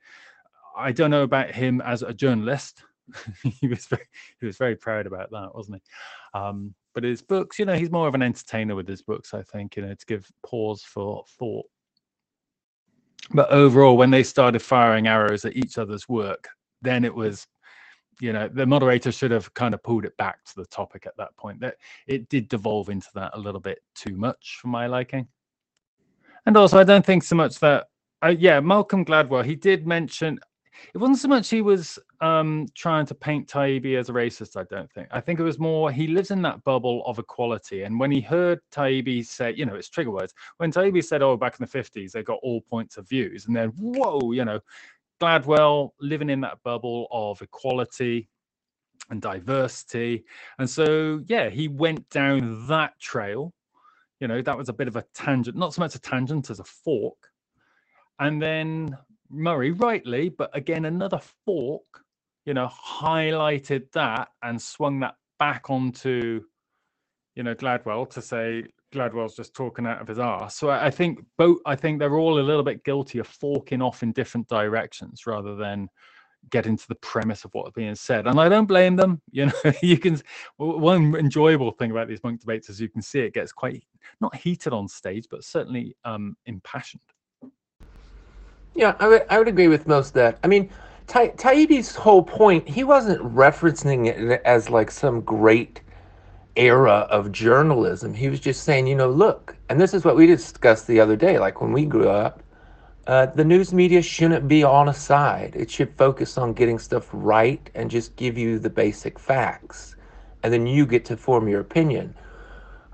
I 0.77 0.91
don't 0.91 1.11
know 1.11 1.23
about 1.23 1.51
him 1.51 1.81
as 1.81 2.01
a 2.01 2.13
journalist. 2.13 2.83
he 3.43 3.67
was 3.67 3.85
very, 3.85 4.07
he 4.39 4.45
was 4.45 4.57
very 4.57 4.75
proud 4.75 5.05
about 5.05 5.29
that, 5.31 5.53
wasn't 5.53 5.81
he? 5.81 6.39
Um, 6.39 6.73
but 6.93 7.03
his 7.03 7.21
books, 7.21 7.59
you 7.59 7.65
know, 7.65 7.75
he's 7.75 7.91
more 7.91 8.07
of 8.07 8.15
an 8.15 8.21
entertainer 8.21 8.75
with 8.75 8.87
his 8.87 9.01
books. 9.01 9.33
I 9.33 9.41
think, 9.41 9.75
you 9.75 9.85
know, 9.85 9.93
to 9.93 10.05
give 10.05 10.29
pause 10.45 10.83
for 10.83 11.23
thought. 11.37 11.65
But 13.31 13.49
overall, 13.51 13.97
when 13.97 14.11
they 14.11 14.23
started 14.23 14.61
firing 14.61 15.07
arrows 15.07 15.45
at 15.45 15.55
each 15.55 15.77
other's 15.77 16.07
work, 16.07 16.49
then 16.81 17.03
it 17.03 17.13
was 17.13 17.47
you 18.19 18.33
know 18.33 18.47
the 18.47 18.65
moderator 18.65 19.11
should 19.11 19.31
have 19.31 19.53
kind 19.53 19.73
of 19.73 19.81
pulled 19.83 20.05
it 20.05 20.15
back 20.17 20.43
to 20.43 20.55
the 20.55 20.65
topic 20.65 21.05
at 21.05 21.17
that 21.17 21.35
point 21.37 21.59
that 21.59 21.75
it 22.07 22.29
did 22.29 22.47
devolve 22.47 22.89
into 22.89 23.07
that 23.13 23.31
a 23.33 23.39
little 23.39 23.61
bit 23.61 23.79
too 23.95 24.15
much 24.15 24.57
for 24.61 24.67
my 24.67 24.87
liking 24.87 25.27
and 26.45 26.57
also 26.57 26.79
i 26.79 26.83
don't 26.83 27.05
think 27.05 27.23
so 27.23 27.35
much 27.35 27.59
that 27.59 27.87
uh, 28.23 28.29
yeah, 28.29 28.59
Malcolm 28.59 29.03
Gladwell. 29.03 29.43
He 29.43 29.55
did 29.55 29.85
mention 29.85 30.39
it 30.93 30.97
wasn't 30.97 31.19
so 31.19 31.27
much 31.27 31.49
he 31.49 31.61
was 31.61 31.99
um, 32.21 32.65
trying 32.73 33.05
to 33.05 33.13
paint 33.13 33.47
Taibbi 33.47 33.97
as 33.97 34.09
a 34.09 34.13
racist. 34.13 34.55
I 34.55 34.63
don't 34.73 34.91
think. 34.91 35.07
I 35.11 35.19
think 35.19 35.39
it 35.39 35.43
was 35.43 35.59
more 35.59 35.91
he 35.91 36.07
lives 36.07 36.31
in 36.31 36.41
that 36.43 36.63
bubble 36.63 37.03
of 37.05 37.19
equality. 37.19 37.83
And 37.83 37.99
when 37.99 38.11
he 38.11 38.21
heard 38.21 38.59
Taibbi 38.71 39.25
say, 39.25 39.53
you 39.55 39.65
know, 39.65 39.75
it's 39.75 39.89
trigger 39.89 40.11
words. 40.11 40.33
When 40.57 40.71
Taibbi 40.71 41.03
said, 41.03 41.21
"Oh, 41.21 41.35
back 41.35 41.59
in 41.59 41.65
the 41.65 41.79
'50s, 41.79 42.11
they 42.11 42.23
got 42.23 42.39
all 42.41 42.61
points 42.61 42.97
of 42.97 43.07
views," 43.09 43.45
and 43.45 43.55
then 43.55 43.69
whoa, 43.69 44.31
you 44.31 44.45
know, 44.45 44.59
Gladwell 45.23 45.91
living 46.01 46.29
in 46.29 46.41
that 46.41 46.57
bubble 46.65 47.07
of 47.09 47.41
equality 47.41 48.29
and 49.09 49.21
diversity. 49.21 50.25
And 50.59 50.69
so, 50.69 51.21
yeah, 51.27 51.49
he 51.49 51.69
went 51.69 52.09
down 52.09 52.67
that 52.67 52.99
trail. 52.99 53.53
You 54.19 54.27
know, 54.27 54.41
that 54.41 54.57
was 54.57 54.67
a 54.67 54.73
bit 54.73 54.89
of 54.89 54.97
a 54.97 55.05
tangent, 55.15 55.55
not 55.55 55.73
so 55.73 55.81
much 55.81 55.95
a 55.95 55.99
tangent 55.99 56.49
as 56.49 56.59
a 56.59 56.65
fork. 56.65 57.15
And 58.19 58.41
then 58.41 58.97
Murray, 59.29 59.71
rightly, 59.71 60.27
but 60.27 60.49
again, 60.53 60.83
another 60.83 61.21
fork, 61.45 61.83
you 62.45 62.53
know, 62.53 62.67
highlighted 62.67 63.91
that 63.93 64.27
and 64.41 64.61
swung 64.61 64.99
that 64.99 65.15
back 65.39 65.69
onto, 65.69 66.41
you 67.35 67.43
know, 67.43 67.55
Gladwell 67.55 68.09
to 68.11 68.21
say 68.21 68.65
Gladwell's 68.93 69.35
just 69.35 69.53
talking 69.53 69.85
out 69.85 70.01
of 70.01 70.07
his 70.07 70.19
ass. 70.19 70.55
So 70.55 70.69
I 70.69 70.89
think 70.89 71.19
both, 71.37 71.59
I 71.65 71.75
think 71.75 71.99
they're 71.99 72.17
all 72.17 72.39
a 72.39 72.41
little 72.41 72.63
bit 72.63 72.83
guilty 72.83 73.19
of 73.19 73.27
forking 73.27 73.81
off 73.81 74.03
in 74.03 74.11
different 74.11 74.47
directions 74.47 75.25
rather 75.25 75.55
than 75.55 75.89
get 76.49 76.65
into 76.65 76.87
the 76.87 76.95
premise 76.95 77.45
of 77.45 77.53
what's 77.53 77.71
being 77.71 77.95
said. 77.95 78.27
And 78.27 78.39
I 78.39 78.49
don't 78.49 78.65
blame 78.65 78.95
them. 78.95 79.21
You 79.31 79.47
know, 79.47 79.73
you 79.81 79.97
can 79.97 80.21
one 80.57 81.15
enjoyable 81.15 81.71
thing 81.71 81.91
about 81.91 82.07
these 82.07 82.23
Munk 82.23 82.41
debates 82.41 82.69
is 82.69 82.79
you 82.79 82.89
can 82.89 83.01
see 83.01 83.19
it 83.19 83.33
gets 83.33 83.51
quite 83.51 83.83
not 84.21 84.35
heated 84.35 84.73
on 84.73 84.87
stage, 84.87 85.25
but 85.29 85.43
certainly 85.43 85.95
um 86.05 86.37
impassioned. 86.45 87.01
Yeah, 88.75 88.95
I 88.99 89.07
would 89.07 89.25
I 89.29 89.37
would 89.39 89.47
agree 89.47 89.67
with 89.67 89.87
most 89.87 90.09
of 90.09 90.13
that. 90.13 90.39
I 90.43 90.47
mean, 90.47 90.69
Ta- 91.07 91.27
Taibbi's 91.35 91.95
whole 91.95 92.23
point, 92.23 92.67
he 92.67 92.83
wasn't 92.83 93.21
referencing 93.21 94.07
it 94.07 94.41
as 94.45 94.69
like 94.69 94.91
some 94.91 95.21
great 95.21 95.81
era 96.55 97.07
of 97.09 97.31
journalism. 97.31 98.13
He 98.13 98.29
was 98.29 98.39
just 98.39 98.63
saying, 98.63 98.87
you 98.87 98.95
know, 98.95 99.09
look, 99.09 99.55
and 99.69 99.79
this 99.79 99.93
is 99.93 100.05
what 100.05 100.15
we 100.15 100.27
discussed 100.27 100.87
the 100.87 100.99
other 100.99 101.15
day. 101.15 101.39
Like 101.39 101.61
when 101.61 101.71
we 101.71 101.85
grew 101.85 102.09
up, 102.09 102.43
uh, 103.07 103.25
the 103.25 103.43
news 103.43 103.73
media 103.73 104.01
shouldn't 104.01 104.47
be 104.47 104.63
on 104.63 104.87
a 104.87 104.93
side. 104.93 105.53
It 105.55 105.69
should 105.69 105.97
focus 105.97 106.37
on 106.37 106.53
getting 106.53 106.79
stuff 106.79 107.09
right 107.11 107.69
and 107.75 107.91
just 107.91 108.15
give 108.15 108.37
you 108.37 108.59
the 108.59 108.69
basic 108.69 109.19
facts. 109.19 109.95
And 110.43 110.53
then 110.53 110.67
you 110.67 110.85
get 110.85 111.05
to 111.05 111.17
form 111.17 111.47
your 111.47 111.59
opinion. 111.59 112.15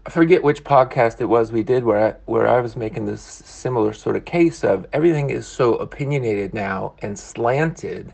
I 0.06 0.10
forget 0.10 0.42
which 0.42 0.64
podcast 0.64 1.22
it 1.22 1.26
was 1.26 1.52
we 1.52 1.62
did 1.62 1.84
where 1.84 2.08
I, 2.08 2.16
where 2.26 2.48
I 2.48 2.62
was 2.62 2.76
making 2.76 3.06
this 3.06 3.22
similar 3.22 3.94
sort 3.94 4.16
of 4.16 4.26
case 4.26 4.64
of 4.64 4.88
everything 4.94 5.30
is 5.30 5.46
so 5.46 5.76
opinionated 5.76 6.54
now 6.54 6.94
and 7.04 7.20
slanted. 7.20 8.14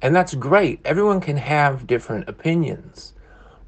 And 0.00 0.14
that's 0.14 0.34
great. 0.34 0.80
Everyone 0.84 1.20
can 1.20 1.36
have 1.36 1.86
different 1.86 2.28
opinions. 2.28 3.12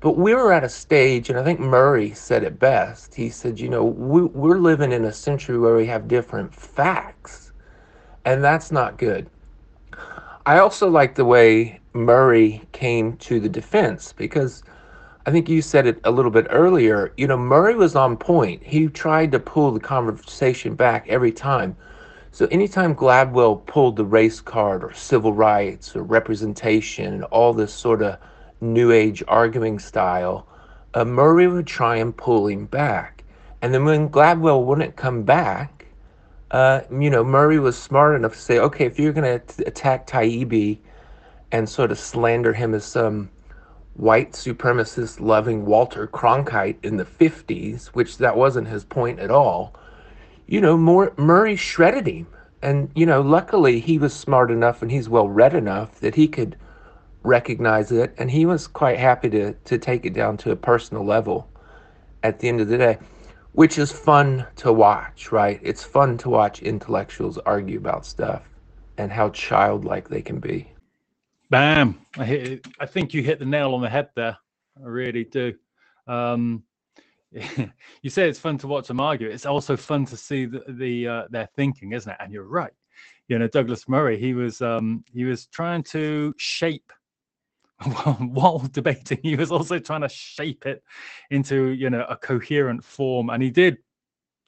But 0.00 0.16
we 0.16 0.34
were 0.34 0.52
at 0.52 0.64
a 0.64 0.68
stage, 0.68 1.28
and 1.28 1.38
I 1.38 1.44
think 1.44 1.60
Murray 1.60 2.12
said 2.14 2.42
it 2.42 2.58
best. 2.58 3.14
He 3.14 3.28
said, 3.28 3.60
you 3.60 3.68
know, 3.68 3.84
we, 3.84 4.22
we're 4.22 4.58
living 4.58 4.92
in 4.92 5.04
a 5.04 5.12
century 5.12 5.58
where 5.58 5.76
we 5.76 5.86
have 5.86 6.08
different 6.08 6.54
facts 6.54 7.50
and 8.24 8.42
that's 8.44 8.70
not 8.70 8.98
good. 8.98 9.28
I 10.46 10.58
also 10.58 10.88
like 10.88 11.14
the 11.14 11.24
way 11.24 11.80
Murray 11.92 12.62
came 12.72 13.16
to 13.18 13.40
the 13.40 13.48
defense 13.48 14.12
because 14.12 14.62
I 15.26 15.30
think 15.30 15.48
you 15.48 15.62
said 15.62 15.86
it 15.86 16.00
a 16.04 16.10
little 16.10 16.30
bit 16.30 16.46
earlier. 16.50 17.12
You 17.16 17.26
know, 17.26 17.36
Murray 17.36 17.74
was 17.74 17.94
on 17.94 18.16
point. 18.16 18.62
He 18.62 18.88
tried 18.88 19.32
to 19.32 19.38
pull 19.38 19.72
the 19.72 19.80
conversation 19.80 20.74
back 20.74 21.06
every 21.08 21.32
time. 21.32 21.76
So 22.32 22.46
anytime 22.46 22.94
Gladwell 22.94 23.66
pulled 23.66 23.96
the 23.96 24.04
race 24.04 24.40
card 24.40 24.84
or 24.84 24.92
civil 24.94 25.32
rights 25.32 25.96
or 25.96 26.02
representation 26.02 27.12
and 27.12 27.24
all 27.24 27.52
this 27.52 27.74
sort 27.74 28.02
of 28.02 28.18
new 28.60 28.92
age 28.92 29.22
arguing 29.28 29.78
style, 29.78 30.46
uh, 30.94 31.04
Murray 31.04 31.46
would 31.46 31.66
try 31.66 31.96
and 31.96 32.16
pull 32.16 32.48
him 32.48 32.66
back. 32.66 33.24
And 33.62 33.74
then 33.74 33.84
when 33.84 34.08
Gladwell 34.08 34.64
wouldn't 34.64 34.96
come 34.96 35.22
back, 35.22 35.86
uh, 36.50 36.80
you 36.90 37.10
know, 37.10 37.22
Murray 37.22 37.58
was 37.58 37.78
smart 37.78 38.16
enough 38.16 38.32
to 38.32 38.38
say, 38.38 38.58
okay, 38.58 38.86
if 38.86 38.98
you're 38.98 39.12
going 39.12 39.40
to 39.40 39.66
attack 39.66 40.06
Taibbi 40.06 40.78
and 41.52 41.68
sort 41.68 41.90
of 41.90 41.98
slander 41.98 42.52
him 42.52 42.74
as 42.74 42.84
some 42.84 43.30
white 43.94 44.32
supremacist 44.32 45.20
loving 45.20 45.64
Walter 45.66 46.06
Cronkite 46.06 46.84
in 46.84 46.96
the 46.96 47.04
50s, 47.04 47.88
which 47.88 48.18
that 48.18 48.36
wasn't 48.36 48.68
his 48.68 48.84
point 48.84 49.20
at 49.20 49.30
all, 49.30 49.74
you 50.46 50.60
know, 50.60 50.76
more, 50.76 51.12
Murray 51.16 51.54
shredded 51.54 52.06
him. 52.06 52.26
And, 52.62 52.90
you 52.94 53.06
know, 53.06 53.20
luckily 53.20 53.80
he 53.80 53.98
was 53.98 54.12
smart 54.12 54.50
enough 54.50 54.82
and 54.82 54.90
he's 54.90 55.08
well 55.08 55.28
read 55.28 55.54
enough 55.54 56.00
that 56.00 56.16
he 56.16 56.28
could 56.28 56.56
recognize 57.22 57.92
it. 57.92 58.14
And 58.18 58.30
he 58.30 58.46
was 58.46 58.66
quite 58.66 58.98
happy 58.98 59.30
to, 59.30 59.52
to 59.52 59.78
take 59.78 60.06
it 60.06 60.14
down 60.14 60.36
to 60.38 60.50
a 60.50 60.56
personal 60.56 61.04
level 61.04 61.48
at 62.22 62.38
the 62.38 62.48
end 62.48 62.60
of 62.60 62.68
the 62.68 62.78
day 62.78 62.98
which 63.52 63.78
is 63.78 63.90
fun 63.90 64.46
to 64.56 64.72
watch, 64.72 65.32
right? 65.32 65.60
It's 65.62 65.82
fun 65.82 66.16
to 66.18 66.30
watch 66.30 66.62
intellectuals 66.62 67.38
argue 67.38 67.78
about 67.78 68.06
stuff 68.06 68.48
and 68.98 69.10
how 69.10 69.30
childlike 69.30 70.08
they 70.08 70.22
can 70.22 70.38
be. 70.38 70.72
Bam! 71.50 72.06
I, 72.16 72.24
hit, 72.24 72.66
I 72.78 72.86
think 72.86 73.12
you 73.12 73.22
hit 73.22 73.40
the 73.40 73.44
nail 73.44 73.74
on 73.74 73.80
the 73.80 73.88
head 73.88 74.10
there. 74.14 74.36
I 74.82 74.86
really 74.86 75.24
do. 75.24 75.54
Um, 76.06 76.62
you 77.32 78.10
say 78.10 78.28
it's 78.28 78.38
fun 78.38 78.58
to 78.58 78.68
watch 78.68 78.86
them 78.88 79.00
argue. 79.00 79.28
It's 79.28 79.46
also 79.46 79.76
fun 79.76 80.04
to 80.06 80.16
see 80.16 80.46
the, 80.46 80.62
the 80.68 81.08
uh, 81.08 81.24
their 81.30 81.48
thinking, 81.56 81.92
isn't 81.92 82.10
it? 82.10 82.18
And 82.20 82.32
you're 82.32 82.44
right. 82.44 82.72
You 83.28 83.38
know, 83.38 83.48
Douglas 83.48 83.88
Murray. 83.88 84.18
He 84.18 84.34
was 84.34 84.60
um, 84.60 85.04
he 85.12 85.24
was 85.24 85.46
trying 85.46 85.82
to 85.84 86.34
shape 86.36 86.92
while 88.18 88.58
debating, 88.72 89.18
he 89.22 89.36
was 89.36 89.50
also 89.50 89.78
trying 89.78 90.02
to 90.02 90.08
shape 90.08 90.66
it 90.66 90.82
into 91.30 91.70
you 91.70 91.88
know 91.90 92.04
a 92.08 92.16
coherent 92.16 92.84
form, 92.84 93.30
and 93.30 93.42
he 93.42 93.50
did 93.50 93.78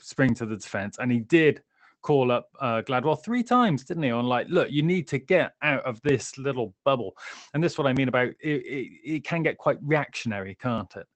spring 0.00 0.34
to 0.34 0.46
the 0.46 0.56
defense, 0.56 0.98
and 0.98 1.10
he 1.10 1.20
did 1.20 1.62
call 2.02 2.32
up 2.32 2.48
uh, 2.60 2.82
Gladwell 2.82 3.22
three 3.22 3.42
times, 3.42 3.84
didn't 3.84 4.02
he? 4.02 4.10
On 4.10 4.26
like, 4.26 4.48
look, 4.50 4.70
you 4.70 4.82
need 4.82 5.06
to 5.08 5.18
get 5.18 5.52
out 5.62 5.84
of 5.84 6.00
this 6.02 6.36
little 6.36 6.74
bubble, 6.84 7.16
and 7.54 7.62
this 7.62 7.72
is 7.72 7.78
what 7.78 7.86
I 7.86 7.94
mean 7.94 8.08
about 8.08 8.28
it. 8.28 8.36
It, 8.40 8.90
it 9.04 9.24
can 9.24 9.42
get 9.42 9.56
quite 9.56 9.78
reactionary, 9.82 10.56
can't 10.60 10.94
it? 10.96 11.06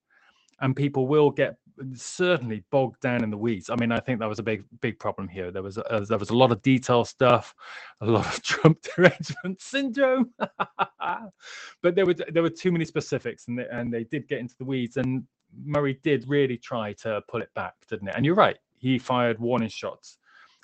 And 0.61 0.75
people 0.75 1.07
will 1.07 1.31
get 1.31 1.57
certainly 1.95 2.65
bogged 2.71 3.01
down 3.01 3.23
in 3.23 3.31
the 3.31 3.37
weeds. 3.37 3.71
I 3.71 3.77
mean, 3.77 3.93
I 3.93 4.01
think 4.01 4.21
that 4.21 4.29
was 4.29 4.39
a 4.39 4.43
big, 4.43 4.65
big 4.81 4.99
problem 4.99 5.29
here. 5.29 5.51
There 5.51 5.63
was 5.63 5.79
a, 5.79 6.05
there 6.09 6.19
was 6.19 6.31
a 6.31 6.37
lot 6.37 6.53
of 6.53 6.63
detail 6.63 7.05
stuff, 7.05 7.55
a 8.01 8.07
lot 8.07 8.27
of 8.27 8.43
Trump 8.45 8.79
derangement 8.83 9.61
syndrome, 9.61 10.33
but 10.39 11.95
there 11.95 12.07
were 12.07 12.15
there 12.15 12.43
were 12.43 12.51
too 12.51 12.73
many 12.73 12.85
specifics, 12.85 13.49
and 13.49 13.59
they, 13.59 13.67
and 13.71 13.93
they 13.93 14.05
did 14.05 14.29
get 14.29 14.41
into 14.41 14.55
the 14.59 14.65
weeds. 14.65 14.97
And 14.97 15.25
Murray 15.65 15.99
did 16.03 16.29
really 16.29 16.57
try 16.57 16.93
to 16.95 17.23
pull 17.29 17.43
it 17.43 17.53
back, 17.55 17.75
didn't 17.89 18.09
it? 18.09 18.15
And 18.17 18.25
you're 18.25 18.35
right, 18.35 18.57
he 18.79 18.99
fired 18.99 19.39
warning 19.39 19.69
shots 19.69 20.19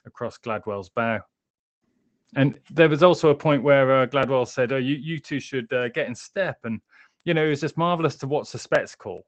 across 0.05 0.39
Gladwell's 0.39 0.89
bow. 0.89 1.21
And 2.35 2.59
there 2.71 2.89
was 2.89 3.03
also 3.03 3.29
a 3.29 3.35
point 3.35 3.63
where 3.63 4.03
uh, 4.03 4.07
Gladwell 4.07 4.49
said, 4.49 4.73
"Oh, 4.73 4.79
you 4.79 4.97
you 4.97 5.19
two 5.19 5.41
should 5.41 5.71
uh, 5.73 5.89
get 5.89 6.09
in 6.09 6.15
step." 6.15 6.59
And 6.65 6.81
you 7.25 7.35
know, 7.35 7.45
it 7.45 7.51
was 7.51 7.61
just 7.61 7.77
marvelous 7.77 8.17
to 8.17 8.27
watch 8.27 8.51
the 8.53 8.59
spectacle 8.59 9.27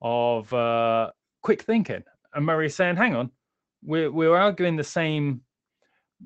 of 0.00 0.52
uh, 0.52 1.10
quick 1.44 1.62
thinking. 1.62 2.02
And 2.34 2.44
Murray's 2.44 2.74
saying, 2.74 2.96
hang 2.96 3.14
on, 3.14 3.30
we're, 3.84 4.10
we're 4.10 4.36
arguing 4.36 4.74
the 4.74 4.82
same 4.82 5.42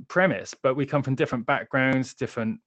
premise, 0.08 0.54
but 0.62 0.74
we 0.74 0.86
come 0.86 1.02
from 1.02 1.14
different 1.14 1.44
backgrounds, 1.44 2.14
different 2.14 2.58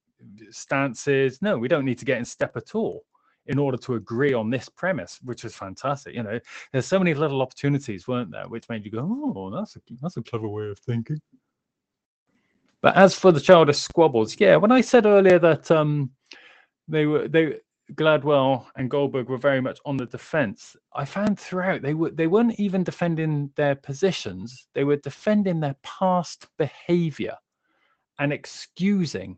stances. 0.51 1.41
No, 1.41 1.57
we 1.57 1.67
don't 1.67 1.85
need 1.85 1.97
to 1.97 2.05
get 2.05 2.19
in 2.19 2.25
step 2.25 2.55
at 2.55 2.75
all 2.75 3.03
in 3.47 3.57
order 3.57 3.77
to 3.77 3.95
agree 3.95 4.33
on 4.33 4.51
this 4.51 4.69
premise, 4.69 5.19
which 5.23 5.45
is 5.45 5.55
fantastic. 5.55 6.13
You 6.13 6.21
know, 6.21 6.39
there's 6.71 6.85
so 6.85 6.99
many 6.99 7.15
little 7.15 7.41
opportunities, 7.41 8.07
weren't 8.07 8.31
there, 8.31 8.47
which 8.47 8.69
made 8.69 8.85
you 8.85 8.91
go, 8.91 9.33
oh, 9.35 9.49
that's 9.49 9.75
a, 9.77 9.79
that's 9.99 10.17
a 10.17 10.21
clever 10.21 10.47
way 10.47 10.69
of 10.69 10.77
thinking. 10.77 11.19
But 12.81 12.95
as 12.95 13.15
for 13.15 13.31
the 13.31 13.39
childish 13.39 13.79
squabbles, 13.79 14.39
yeah, 14.39 14.57
when 14.57 14.71
I 14.71 14.81
said 14.81 15.05
earlier 15.05 15.39
that 15.39 15.71
um, 15.71 16.11
they 16.87 17.05
were 17.05 17.27
they 17.27 17.57
Gladwell 17.95 18.65
and 18.75 18.89
Goldberg 18.89 19.29
were 19.29 19.37
very 19.37 19.61
much 19.61 19.79
on 19.85 19.97
the 19.97 20.05
defense. 20.05 20.75
I 20.93 21.05
found 21.05 21.39
throughout 21.39 21.81
they 21.81 21.93
were 21.93 22.11
they 22.11 22.27
weren't 22.27 22.59
even 22.59 22.83
defending 22.83 23.51
their 23.55 23.75
positions; 23.75 24.67
they 24.73 24.83
were 24.83 24.97
defending 24.97 25.59
their 25.59 25.75
past 25.83 26.47
behavior 26.57 27.35
and 28.19 28.31
excusing 28.31 29.37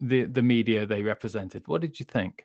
the 0.00 0.24
the 0.24 0.42
media 0.42 0.86
they 0.86 1.02
represented. 1.02 1.66
What 1.66 1.80
did 1.80 1.98
you 1.98 2.06
think? 2.06 2.44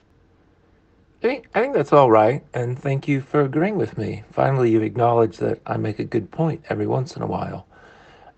I 0.00 1.22
think, 1.22 1.46
I 1.54 1.60
think 1.60 1.74
that's 1.74 1.92
all 1.92 2.10
right, 2.10 2.44
and 2.52 2.76
thank 2.76 3.06
you 3.06 3.20
for 3.20 3.42
agreeing 3.42 3.76
with 3.76 3.96
me. 3.96 4.24
Finally, 4.32 4.72
you 4.72 4.82
acknowledge 4.82 5.36
that 5.36 5.60
I 5.66 5.76
make 5.76 6.00
a 6.00 6.04
good 6.04 6.28
point 6.32 6.64
every 6.68 6.88
once 6.88 7.14
in 7.14 7.22
a 7.22 7.26
while. 7.26 7.68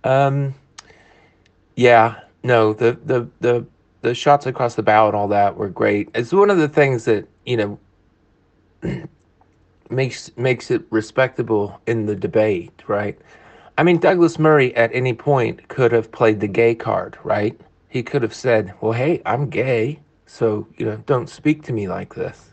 Um, 0.05 0.55
yeah, 1.77 2.21
no, 2.43 2.75
the 2.75 2.99
the 3.05 3.27
the 3.41 3.67
the 4.05 4.15
shots 4.15 4.47
across 4.47 4.75
the 4.75 4.83
bow 4.83 5.07
and 5.09 5.17
all 5.17 5.29
that 5.29 5.57
were 5.57 5.71
great. 5.71 6.11
It's 6.15 6.33
one 6.33 6.51
of 6.51 6.59
the 6.59 6.69
things 6.69 7.07
that 7.07 7.27
you 7.47 7.57
know 7.57 7.79
makes 9.91 10.31
makes 10.37 10.71
it 10.71 10.85
respectable 10.91 11.81
in 11.87 12.07
the 12.07 12.15
debate, 12.15 12.83
right? 12.87 13.19
I 13.77 13.83
mean, 13.83 13.99
Douglas 13.99 14.39
Murray 14.39 14.77
at 14.77 14.95
any 14.95 15.15
point 15.15 15.67
could 15.69 15.91
have 15.91 16.13
played 16.13 16.39
the 16.39 16.47
gay 16.47 16.75
card, 16.75 17.19
right? 17.25 17.59
He 17.89 18.03
could 18.03 18.23
have 18.23 18.35
said, 18.35 18.75
"Well, 18.81 18.93
hey, 18.93 19.23
I'm 19.25 19.49
gay, 19.49 20.01
so 20.27 20.69
you 20.77 20.87
know, 20.87 20.97
don't 21.07 21.29
speak 21.29 21.63
to 21.65 21.73
me 21.73 21.89
like 21.89 22.15
this." 22.15 22.53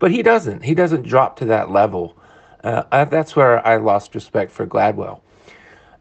But 0.00 0.10
he 0.10 0.22
doesn't. 0.22 0.62
He 0.62 0.74
doesn't 0.74 1.02
drop 1.02 1.36
to 1.38 1.44
that 1.46 1.70
level. 1.70 2.16
Uh, 2.64 2.82
I, 2.90 3.04
that's 3.04 3.36
where 3.36 3.64
I 3.66 3.76
lost 3.76 4.14
respect 4.14 4.50
for 4.50 4.66
Gladwell. 4.66 5.20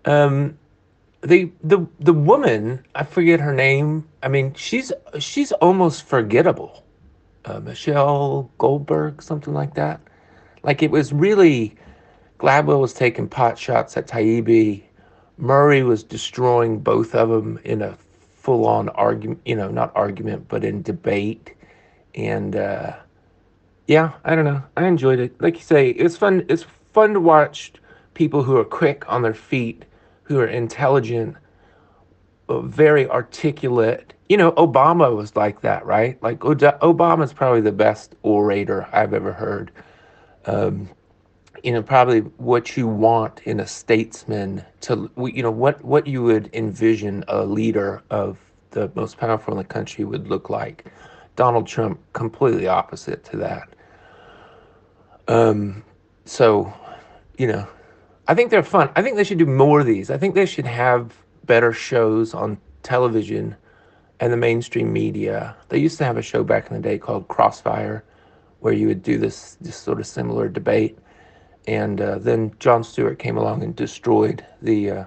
Um, 0.05 0.57
the 1.21 1.51
the 1.63 1.85
the 1.99 2.13
woman, 2.13 2.85
I 2.95 3.03
forget 3.03 3.39
her 3.39 3.53
name. 3.53 4.07
I 4.21 4.27
mean, 4.27 4.53
she's 4.53 4.91
she's 5.19 5.51
almost 5.53 6.03
forgettable. 6.03 6.83
Uh, 7.45 7.59
Michelle 7.59 8.51
Goldberg, 8.57 9.21
something 9.21 9.53
like 9.53 9.73
that. 9.75 10.01
Like 10.63 10.83
it 10.83 10.91
was 10.91 11.13
really 11.13 11.75
Gladwell 12.39 12.79
was 12.81 12.93
taking 12.93 13.27
pot 13.27 13.57
shots 13.57 13.97
at 13.97 14.07
Taibbi. 14.07 14.83
Murray 15.37 15.83
was 15.83 16.03
destroying 16.03 16.79
both 16.79 17.15
of 17.15 17.29
them 17.29 17.59
in 17.63 17.81
a 17.81 17.97
full-on 18.37 18.89
argument. 18.89 19.41
You 19.45 19.55
know, 19.55 19.69
not 19.69 19.91
argument, 19.95 20.47
but 20.47 20.63
in 20.63 20.81
debate. 20.81 21.53
And 22.15 22.55
uh, 22.55 22.95
yeah, 23.87 24.13
I 24.23 24.35
don't 24.35 24.45
know. 24.45 24.63
I 24.75 24.85
enjoyed 24.85 25.19
it. 25.19 25.41
Like 25.41 25.55
you 25.55 25.63
say, 25.63 25.89
it's 25.89 26.17
fun. 26.17 26.45
It's 26.49 26.65
fun 26.93 27.13
to 27.13 27.19
watch 27.19 27.73
people 28.13 28.43
who 28.43 28.57
are 28.57 28.65
quick 28.65 29.03
on 29.07 29.21
their 29.21 29.33
feet 29.33 29.85
who 30.27 30.39
are 30.39 30.47
intelligent, 30.47 31.35
very 32.49 33.07
articulate. 33.09 34.13
You 34.27 34.35
know, 34.35 34.51
Obama 34.53 35.15
was 35.15 35.35
like 35.35 35.61
that, 35.61 35.85
right? 35.85 36.21
Like 36.21 36.39
Obama 36.39 37.23
is 37.23 37.31
probably 37.31 37.61
the 37.61 37.71
best 37.71 38.15
orator 38.23 38.87
I've 38.91 39.13
ever 39.13 39.31
heard. 39.31 39.71
Um, 40.45 40.89
you 41.63 41.71
know, 41.71 41.81
probably 41.81 42.19
what 42.19 42.75
you 42.77 42.87
want 42.87 43.41
in 43.45 43.61
a 43.61 43.67
statesman 43.67 44.63
to, 44.81 45.09
you 45.17 45.41
know, 45.41 45.51
what 45.51 45.83
what 45.83 46.07
you 46.07 46.23
would 46.23 46.49
envision 46.53 47.23
a 47.29 47.45
leader 47.45 48.03
of 48.09 48.37
the 48.71 48.91
most 48.95 49.17
powerful 49.17 49.53
in 49.53 49.57
the 49.57 49.63
country 49.63 50.03
would 50.03 50.27
look 50.27 50.49
like. 50.49 50.85
Donald 51.35 51.67
Trump, 51.67 51.99
completely 52.13 52.67
opposite 52.67 53.23
to 53.25 53.37
that. 53.37 53.69
Um, 55.27 55.83
so, 56.25 56.73
you 57.37 57.47
know, 57.47 57.67
I 58.27 58.35
think 58.35 58.51
they're 58.51 58.63
fun. 58.63 58.89
I 58.95 59.01
think 59.01 59.15
they 59.15 59.23
should 59.23 59.37
do 59.37 59.45
more 59.45 59.79
of 59.79 59.85
these. 59.85 60.11
I 60.11 60.17
think 60.17 60.35
they 60.35 60.45
should 60.45 60.65
have 60.65 61.13
better 61.45 61.71
shows 61.71 62.33
on 62.33 62.57
television 62.83 63.55
and 64.19 64.33
the 64.33 64.37
mainstream 64.37 64.91
media. 64.91 65.55
They 65.69 65.77
used 65.77 65.97
to 65.99 66.05
have 66.05 66.17
a 66.17 66.21
show 66.21 66.43
back 66.43 66.69
in 66.69 66.75
the 66.75 66.81
day 66.81 66.97
called 66.97 67.29
Crossfire, 67.29 68.03
where 68.59 68.73
you 68.73 68.87
would 68.87 69.01
do 69.01 69.17
this 69.17 69.57
this 69.61 69.77
sort 69.77 69.99
of 69.99 70.07
similar 70.07 70.49
debate, 70.49 70.97
and 71.67 72.01
uh, 72.01 72.17
then 72.17 72.53
Jon 72.59 72.83
Stewart 72.83 73.17
came 73.17 73.37
along 73.37 73.63
and 73.63 73.75
destroyed 73.75 74.45
the 74.61 74.91
uh, 74.91 75.05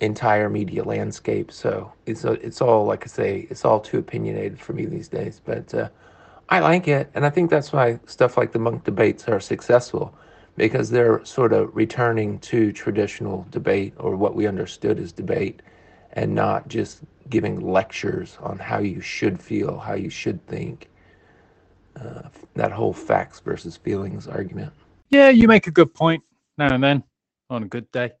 entire 0.00 0.48
media 0.48 0.82
landscape. 0.82 1.52
So 1.52 1.92
it's 2.06 2.24
a, 2.24 2.32
it's 2.32 2.62
all 2.62 2.86
like 2.86 3.04
I 3.04 3.08
say, 3.08 3.46
it's 3.50 3.64
all 3.66 3.80
too 3.80 3.98
opinionated 3.98 4.60
for 4.60 4.72
me 4.72 4.86
these 4.86 5.08
days. 5.08 5.42
But 5.44 5.74
uh, 5.74 5.88
I 6.48 6.60
like 6.60 6.88
it, 6.88 7.10
and 7.14 7.26
I 7.26 7.30
think 7.30 7.50
that's 7.50 7.72
why 7.72 7.98
stuff 8.06 8.38
like 8.38 8.52
the 8.52 8.60
Munk 8.60 8.84
debates 8.84 9.28
are 9.28 9.40
successful 9.40 10.14
because 10.56 10.90
they're 10.90 11.24
sort 11.24 11.52
of 11.52 11.74
returning 11.76 12.38
to 12.40 12.72
traditional 12.72 13.46
debate 13.50 13.94
or 13.98 14.16
what 14.16 14.34
we 14.34 14.46
understood 14.46 14.98
as 14.98 15.12
debate 15.12 15.60
and 16.12 16.34
not 16.34 16.66
just 16.68 17.00
giving 17.28 17.60
lectures 17.60 18.38
on 18.40 18.58
how 18.58 18.78
you 18.78 19.00
should 19.00 19.40
feel, 19.40 19.78
how 19.78 19.94
you 19.94 20.10
should 20.10 20.44
think. 20.46 20.88
Uh, 22.00 22.28
that 22.54 22.72
whole 22.72 22.92
facts 22.92 23.40
versus 23.40 23.76
feelings 23.76 24.26
argument. 24.28 24.70
Yeah, 25.08 25.30
you 25.30 25.48
make 25.48 25.66
a 25.66 25.70
good 25.70 25.94
point 25.94 26.22
now 26.58 26.74
and 26.74 26.84
then 26.84 27.04
on 27.48 27.62
a 27.62 27.66
good 27.66 27.90
day. 27.90 28.12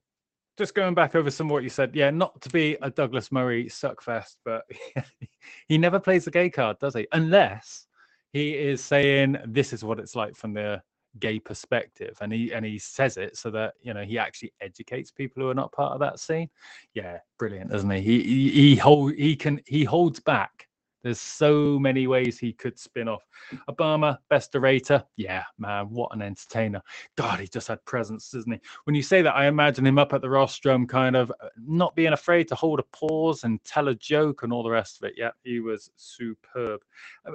Just 0.56 0.74
going 0.74 0.94
back 0.94 1.14
over 1.14 1.30
some 1.30 1.48
of 1.48 1.52
what 1.52 1.62
you 1.62 1.68
said, 1.68 1.94
yeah, 1.94 2.10
not 2.10 2.40
to 2.40 2.48
be 2.48 2.78
a 2.80 2.90
Douglas 2.90 3.30
Murray 3.30 3.66
suckfest, 3.66 4.36
but 4.46 4.64
he 5.68 5.76
never 5.76 6.00
plays 6.00 6.24
the 6.24 6.30
gay 6.30 6.48
card, 6.48 6.78
does 6.78 6.94
he? 6.94 7.06
Unless 7.12 7.86
he 8.32 8.52
is 8.54 8.82
saying 8.82 9.36
this 9.46 9.74
is 9.74 9.84
what 9.84 9.98
it's 9.98 10.16
like 10.16 10.34
from 10.34 10.54
the 10.54 10.80
gay 11.20 11.38
perspective 11.38 12.16
and 12.20 12.32
he 12.32 12.52
and 12.52 12.64
he 12.64 12.78
says 12.78 13.16
it 13.16 13.36
so 13.36 13.50
that 13.50 13.74
you 13.82 13.94
know 13.94 14.04
he 14.04 14.18
actually 14.18 14.52
educates 14.60 15.10
people 15.10 15.42
who 15.42 15.48
are 15.50 15.54
not 15.54 15.72
part 15.72 15.92
of 15.92 16.00
that 16.00 16.18
scene. 16.20 16.48
Yeah 16.94 17.18
brilliant 17.38 17.70
doesn't 17.70 17.90
he? 17.90 18.00
He 18.02 18.22
he, 18.22 18.50
he 18.50 18.76
hold 18.76 19.14
he 19.14 19.36
can 19.36 19.60
he 19.66 19.84
holds 19.84 20.20
back. 20.20 20.68
There's 21.02 21.20
so 21.20 21.78
many 21.78 22.08
ways 22.08 22.36
he 22.36 22.52
could 22.52 22.80
spin 22.80 23.06
off. 23.06 23.22
Obama 23.70 24.18
best 24.28 24.54
orator. 24.56 25.04
Yeah 25.16 25.44
man 25.58 25.90
what 25.90 26.14
an 26.14 26.22
entertainer. 26.22 26.82
God 27.16 27.40
he 27.40 27.46
just 27.46 27.68
had 27.68 27.84
presence 27.84 28.30
doesn't 28.30 28.52
he? 28.52 28.60
When 28.84 28.96
you 28.96 29.02
say 29.02 29.22
that 29.22 29.36
i 29.36 29.46
imagine 29.46 29.86
him 29.86 29.98
up 29.98 30.12
at 30.12 30.20
the 30.22 30.30
rostrum 30.30 30.86
kind 30.86 31.16
of 31.16 31.30
uh, 31.42 31.48
not 31.66 31.94
being 31.96 32.12
afraid 32.12 32.48
to 32.48 32.54
hold 32.54 32.80
a 32.80 32.84
pause 32.96 33.44
and 33.44 33.62
tell 33.64 33.88
a 33.88 33.94
joke 33.94 34.42
and 34.42 34.52
all 34.52 34.62
the 34.62 34.70
rest 34.70 35.00
of 35.00 35.08
it. 35.08 35.14
Yeah 35.16 35.30
he 35.44 35.60
was 35.60 35.90
superb. 35.96 36.80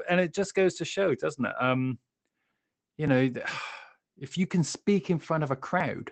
And 0.10 0.20
it 0.20 0.34
just 0.34 0.56
goes 0.56 0.76
to 0.76 0.86
show 0.86 1.15
doesn't 1.15 1.46
it? 1.46 1.54
Um 1.60 1.98
you 2.98 3.08
know, 3.08 3.30
if 4.21 4.38
you 4.38 4.47
can 4.47 4.63
speak 4.63 5.10
in 5.10 5.19
front 5.19 5.43
of 5.43 5.51
a 5.51 5.55
crowd 5.55 6.12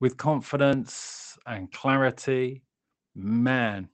with 0.00 0.16
confidence 0.16 1.36
and 1.46 1.70
clarity, 1.72 2.62
man, 3.14 3.88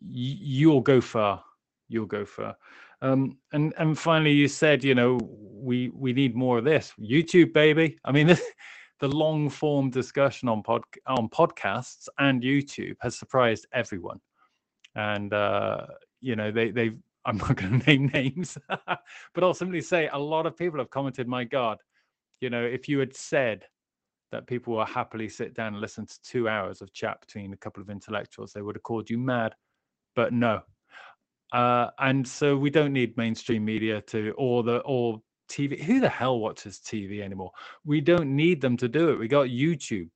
you'll 0.00 0.80
go 0.80 1.00
far. 1.00 1.44
You'll 1.88 2.06
go 2.06 2.26
far. 2.26 2.56
Um, 3.02 3.38
and 3.52 3.72
and 3.78 3.98
finally, 3.98 4.32
you 4.32 4.48
said, 4.48 4.82
you 4.82 4.94
know, 4.94 5.18
we 5.22 5.90
we 5.94 6.12
need 6.12 6.34
more 6.34 6.58
of 6.58 6.64
this. 6.64 6.92
YouTube, 7.00 7.52
baby. 7.52 7.98
I 8.04 8.12
mean, 8.12 8.26
the, 8.28 8.42
the 8.98 9.08
long 9.08 9.48
form 9.48 9.90
discussion 9.90 10.48
on 10.48 10.62
pod 10.62 10.82
on 11.06 11.28
podcasts 11.28 12.08
and 12.18 12.42
YouTube 12.42 12.96
has 13.00 13.16
surprised 13.16 13.66
everyone. 13.72 14.20
And 14.96 15.32
uh, 15.32 15.86
you 16.20 16.34
know, 16.34 16.50
they 16.50 16.70
they've 16.72 16.98
I'm 17.26 17.36
not 17.38 17.56
going 17.56 17.80
to 17.80 17.86
name 17.86 18.08
names, 18.12 18.58
but 18.68 19.44
I'll 19.44 19.54
simply 19.54 19.82
say 19.82 20.08
a 20.12 20.18
lot 20.18 20.46
of 20.46 20.56
people 20.56 20.80
have 20.80 20.90
commented, 20.90 21.28
my 21.28 21.44
God, 21.44 21.78
you 22.40 22.50
know, 22.50 22.62
if 22.62 22.88
you 22.88 22.98
had 22.98 23.16
said 23.16 23.64
that 24.32 24.46
people 24.46 24.74
will 24.74 24.84
happily 24.84 25.28
sit 25.28 25.54
down 25.54 25.74
and 25.74 25.80
listen 25.80 26.06
to 26.06 26.22
two 26.22 26.48
hours 26.48 26.82
of 26.82 26.92
chat 26.92 27.20
between 27.20 27.52
a 27.52 27.56
couple 27.56 27.82
of 27.82 27.90
intellectuals, 27.90 28.52
they 28.52 28.62
would 28.62 28.76
have 28.76 28.82
called 28.82 29.08
you 29.08 29.18
mad. 29.18 29.54
But 30.16 30.32
no. 30.32 30.60
Uh, 31.52 31.90
and 32.00 32.26
so 32.26 32.56
we 32.56 32.70
don't 32.70 32.92
need 32.92 33.16
mainstream 33.16 33.64
media 33.64 34.00
to, 34.02 34.34
or 34.36 34.62
the, 34.62 34.78
or 34.78 35.20
TV. 35.48 35.80
Who 35.82 36.00
the 36.00 36.08
hell 36.08 36.40
watches 36.40 36.80
TV 36.84 37.22
anymore? 37.22 37.52
We 37.84 38.00
don't 38.00 38.34
need 38.34 38.60
them 38.60 38.76
to 38.78 38.88
do 38.88 39.10
it. 39.10 39.18
We 39.18 39.28
got 39.28 39.48
YouTube. 39.48 40.08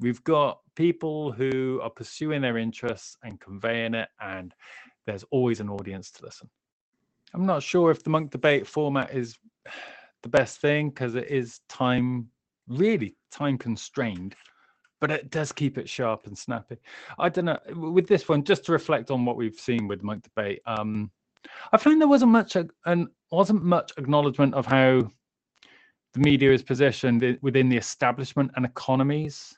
We've 0.00 0.22
got 0.24 0.58
people 0.76 1.32
who 1.32 1.80
are 1.82 1.90
pursuing 1.90 2.42
their 2.42 2.58
interests 2.58 3.16
and 3.22 3.40
conveying 3.40 3.94
it. 3.94 4.08
And 4.20 4.52
there's 5.06 5.24
always 5.30 5.60
an 5.60 5.70
audience 5.70 6.10
to 6.12 6.24
listen. 6.24 6.50
I'm 7.32 7.46
not 7.46 7.62
sure 7.62 7.90
if 7.90 8.04
the 8.04 8.10
Munk 8.10 8.30
debate 8.30 8.66
format 8.66 9.12
is 9.14 9.38
the 10.24 10.28
best 10.28 10.60
thing 10.60 10.88
because 10.88 11.14
it 11.14 11.28
is 11.28 11.60
time, 11.68 12.28
really 12.66 13.14
time 13.30 13.56
constrained, 13.56 14.34
but 15.00 15.12
it 15.12 15.30
does 15.30 15.52
keep 15.52 15.78
it 15.78 15.88
sharp 15.88 16.26
and 16.26 16.36
snappy. 16.36 16.78
I 17.18 17.28
don't 17.28 17.44
know 17.44 17.58
with 17.76 18.08
this 18.08 18.28
one, 18.28 18.42
just 18.42 18.64
to 18.64 18.72
reflect 18.72 19.12
on 19.12 19.24
what 19.24 19.36
we've 19.36 19.54
seen 19.54 19.86
with 19.86 20.02
Munk 20.02 20.24
debate. 20.24 20.60
Um, 20.66 21.12
I 21.72 21.76
find 21.76 22.00
there 22.00 22.08
wasn't 22.08 22.32
much 22.32 22.56
and 22.56 23.08
wasn't 23.30 23.62
much 23.62 23.92
acknowledgement 23.98 24.54
of 24.54 24.66
how 24.66 25.10
the 26.14 26.20
media 26.20 26.52
is 26.52 26.62
positioned 26.62 27.38
within 27.42 27.68
the 27.68 27.76
establishment 27.76 28.50
and 28.56 28.64
economies 28.64 29.56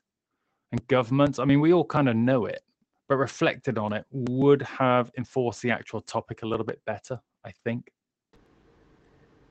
and 0.72 0.86
governments. 0.88 1.38
I 1.38 1.44
mean, 1.44 1.60
we 1.60 1.72
all 1.72 1.84
kind 1.84 2.08
of 2.08 2.16
know 2.16 2.46
it, 2.46 2.62
but 3.08 3.16
reflected 3.16 3.78
on 3.78 3.92
it 3.92 4.04
would 4.10 4.62
have 4.62 5.12
enforced 5.16 5.62
the 5.62 5.70
actual 5.70 6.00
topic 6.00 6.42
a 6.42 6.46
little 6.46 6.66
bit 6.66 6.80
better, 6.86 7.20
I 7.44 7.52
think. 7.62 7.92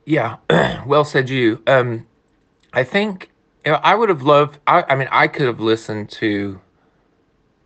Yeah, 0.06 0.38
well 0.86 1.04
said, 1.04 1.30
you. 1.30 1.62
Um, 1.68 2.06
I 2.74 2.84
think 2.84 3.30
you 3.66 3.72
know, 3.72 3.80
I 3.84 3.96
would 3.96 4.10
have 4.10 4.22
loved. 4.22 4.60
I, 4.68 4.84
I 4.84 4.96
mean, 4.96 5.08
I 5.12 5.28
could 5.28 5.48
have 5.48 5.60
listened 5.60 6.10
to 6.12 6.60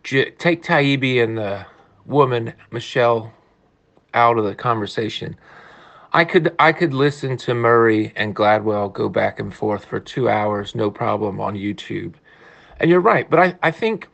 take 0.04 0.64
Taibbi 0.64 1.22
and 1.22 1.38
the 1.38 1.66
woman 2.06 2.54
Michelle 2.72 3.32
out 4.14 4.38
of 4.38 4.46
the 4.46 4.56
conversation. 4.56 5.36
I 6.14 6.26
could 6.26 6.56
I 6.58 6.72
could 6.72 6.94
listen 6.94 7.38
to 7.38 7.54
Murray 7.54 8.14
and 8.16 8.36
Gladwell 8.36 8.92
go 8.92 9.10
back 9.10 9.40
and 9.40 9.54
forth 9.54 9.86
for 9.86 10.00
two 10.00 10.30
hours, 10.30 10.74
no 10.74 10.90
problem 10.90 11.40
on 11.40 11.56
YouTube. 11.56 12.14
And 12.80 12.90
you're 12.90 13.02
right, 13.02 13.30
but 13.30 13.40
I, 13.40 13.56
I 13.62 13.72
think 13.72 14.08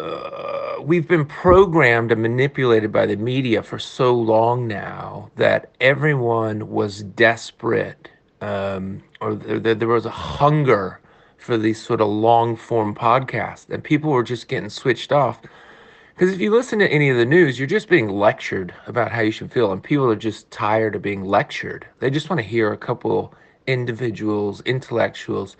uh, 0.00 0.76
we've 0.80 1.08
been 1.08 1.24
programmed 1.24 2.12
and 2.12 2.22
manipulated 2.22 2.92
by 2.92 3.06
the 3.06 3.16
media 3.16 3.62
for 3.62 3.78
so 3.78 4.14
long 4.14 4.66
now 4.66 5.30
that 5.36 5.70
everyone 5.80 6.70
was 6.70 7.02
desperate 7.02 8.08
um, 8.40 9.02
or 9.20 9.34
there, 9.34 9.74
there 9.74 9.88
was 9.88 10.06
a 10.06 10.10
hunger 10.10 11.00
for 11.36 11.56
these 11.56 11.80
sort 11.82 12.00
of 12.00 12.08
long 12.08 12.56
form 12.56 12.94
podcasts 12.94 13.68
and 13.70 13.82
people 13.82 14.10
were 14.10 14.22
just 14.22 14.48
getting 14.48 14.68
switched 14.68 15.12
off. 15.12 15.40
Because 16.14 16.32
if 16.32 16.40
you 16.40 16.50
listen 16.52 16.78
to 16.80 16.88
any 16.92 17.10
of 17.10 17.16
the 17.16 17.26
news 17.26 17.58
you're 17.58 17.66
just 17.66 17.88
being 17.88 18.08
lectured 18.08 18.72
about 18.86 19.10
how 19.10 19.20
you 19.20 19.32
should 19.32 19.52
feel 19.52 19.72
and 19.72 19.82
people 19.82 20.08
are 20.08 20.16
just 20.16 20.48
tired 20.52 20.94
of 20.94 21.02
being 21.02 21.24
lectured. 21.24 21.86
They 21.98 22.10
just 22.10 22.30
want 22.30 22.40
to 22.40 22.46
hear 22.46 22.72
a 22.72 22.78
couple 22.78 23.34
individuals 23.66 24.60
intellectuals 24.62 25.56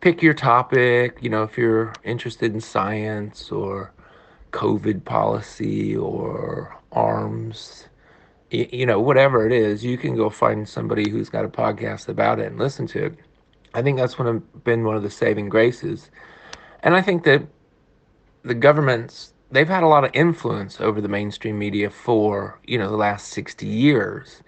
pick 0.00 0.22
your 0.22 0.34
topic. 0.34 1.18
You 1.20 1.30
know, 1.30 1.42
if 1.42 1.56
you're 1.56 1.92
interested 2.04 2.52
in 2.52 2.60
science 2.60 3.50
or 3.50 3.92
COVID 4.52 5.04
policy 5.04 5.96
or 5.96 6.76
arms, 6.92 7.88
you, 8.50 8.86
know, 8.86 9.00
whatever 9.00 9.46
it 9.46 9.52
is, 9.52 9.84
you 9.84 9.98
can 9.98 10.16
go 10.16 10.30
find 10.30 10.68
somebody 10.68 11.10
who's 11.10 11.28
got 11.28 11.44
a 11.44 11.48
podcast 11.48 12.08
about 12.08 12.38
it 12.38 12.46
and 12.46 12.58
listen 12.58 12.86
to 12.88 13.06
it. 13.06 13.18
I 13.74 13.82
think 13.82 13.98
that's 13.98 14.18
one 14.18 14.28
of, 14.28 14.64
been 14.64 14.84
one 14.84 14.96
of 14.96 15.02
the 15.02 15.10
saving 15.10 15.48
graces. 15.48 16.10
And 16.82 16.94
I 16.94 17.02
think 17.02 17.24
that 17.24 17.42
the 18.44 18.54
governments 18.54 19.32
they've 19.50 19.68
had 19.68 19.82
a 19.82 19.88
lot 19.88 20.04
of 20.04 20.10
influence 20.14 20.80
over 20.80 21.00
the 21.00 21.08
mainstream 21.08 21.58
media 21.58 21.90
for 21.90 22.58
you 22.64 22.78
know 22.78 22.90
the 22.90 22.96
last 22.96 23.28
60 23.28 23.66
years 23.66 24.42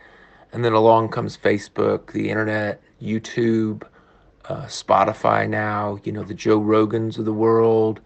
and 0.53 0.65
then 0.65 0.73
along 0.73 1.09
comes 1.09 1.37
facebook 1.37 2.13
the 2.13 2.31
internet 2.31 2.81
youtube 3.03 3.83
uh, 4.49 4.65
spotify 4.67 5.49
now 5.49 5.99
you 6.05 6.13
know 6.13 6.23
the 6.23 6.35
joe 6.35 6.61
rogans 6.61 7.19
of 7.19 7.25
the 7.25 7.33
world 7.33 8.01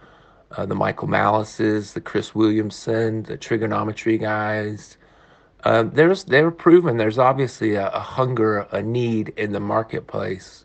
uh, 0.52 0.66
the 0.66 0.74
michael 0.74 1.08
malices 1.08 1.92
the 1.92 2.00
chris 2.00 2.34
williamson 2.34 3.22
the 3.24 3.38
triggernometry 3.38 4.20
guys 4.20 4.96
uh, 5.64 5.84
there's 5.84 6.24
they're 6.24 6.50
proven 6.50 6.96
there's 6.96 7.18
obviously 7.18 7.74
a, 7.74 7.88
a, 7.90 8.00
hunger 8.00 8.66
a 8.72 8.82
need 8.82 9.28
in 9.36 9.52
the 9.52 9.60
marketplace 9.60 10.64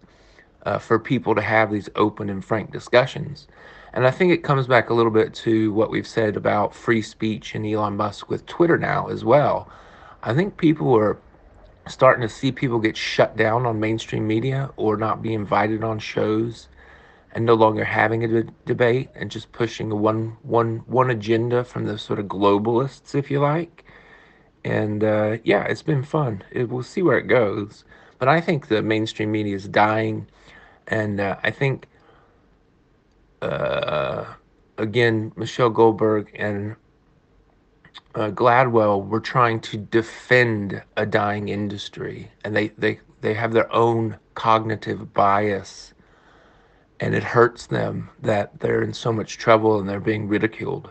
uh, 0.65 0.79
for 0.79 0.97
people 0.97 1.35
to 1.35 1.41
have 1.41 1.71
these 1.71 1.89
open 1.95 2.29
and 2.29 2.43
frank 2.43 2.71
discussions 2.71 3.47
and 3.93 4.05
I 4.05 4.11
think 4.11 4.31
it 4.31 4.43
comes 4.43 4.67
back 4.67 4.91
a 4.91 4.93
little 4.93 5.11
bit 5.11 5.33
to 5.35 5.71
what 5.73 5.89
we've 5.89 6.07
said 6.07 6.37
about 6.37 6.75
free 6.75 7.01
speech 7.01 7.55
and 7.55 7.65
Elon 7.65 7.97
Musk 7.97 8.29
with 8.29 8.45
Twitter 8.45 8.77
now 8.77 9.07
as 9.07 9.25
well. 9.25 9.71
I 10.21 10.35
think 10.35 10.57
people 10.57 10.95
are 10.95 11.17
starting 11.87 12.21
to 12.21 12.29
see 12.29 12.51
people 12.51 12.79
get 12.79 12.97
shut 12.97 13.35
down 13.35 13.65
on 13.65 13.79
mainstream 13.79 14.27
media 14.27 14.71
or 14.77 14.97
not 14.97 15.21
be 15.21 15.33
invited 15.33 15.83
on 15.83 15.99
shows 15.99 16.67
and 17.33 17.45
no 17.45 17.53
longer 17.53 17.83
having 17.83 18.23
a 18.23 18.27
de- 18.27 18.51
debate 18.65 19.09
and 19.15 19.29
just 19.31 19.51
pushing 19.51 19.89
one 19.99 20.37
one 20.43 20.77
one 20.87 21.09
agenda 21.09 21.63
from 21.63 21.85
the 21.85 21.97
sort 21.97 22.19
of 22.19 22.25
globalists 22.25 23.15
if 23.15 23.29
you 23.31 23.39
like. 23.39 23.85
And 24.63 25.03
uh, 25.03 25.37
yeah 25.43 25.63
it's 25.63 25.83
been 25.83 26.03
fun. 26.03 26.43
It, 26.51 26.69
we'll 26.69 26.83
see 26.83 27.01
where 27.01 27.17
it 27.17 27.27
goes. 27.27 27.83
But 28.19 28.27
i 28.27 28.41
think 28.41 28.67
the 28.67 28.81
mainstream 28.81 29.31
media 29.31 29.55
is 29.55 29.67
dying. 29.67 30.27
And 30.87 31.19
uh, 31.19 31.37
i 31.43 31.51
think 31.51 31.87
uh, 33.41 34.25
again, 34.77 35.31
Michelle 35.35 35.69
Goldberg 35.69 36.31
and 36.35 36.75
uh, 38.17 38.31
Gladwell 38.31 39.07
were 39.07 39.19
trying 39.19 39.59
to 39.61 39.77
defend 39.77 40.81
a 40.97 41.05
dying 41.05 41.49
industry, 41.49 42.31
and 42.43 42.55
they, 42.55 42.69
they, 42.69 42.99
they 43.21 43.35
have 43.35 43.53
their 43.53 43.71
own 43.71 44.17
cognitive 44.33 45.13
bias, 45.13 45.93
and 46.99 47.13
it 47.13 47.23
hurts 47.23 47.67
them 47.67 48.09
that 48.23 48.59
they're 48.59 48.81
in 48.81 48.91
so 48.91 49.13
much 49.13 49.37
trouble 49.37 49.79
and 49.79 49.87
they're 49.87 49.99
being 49.99 50.27
ridiculed. 50.27 50.89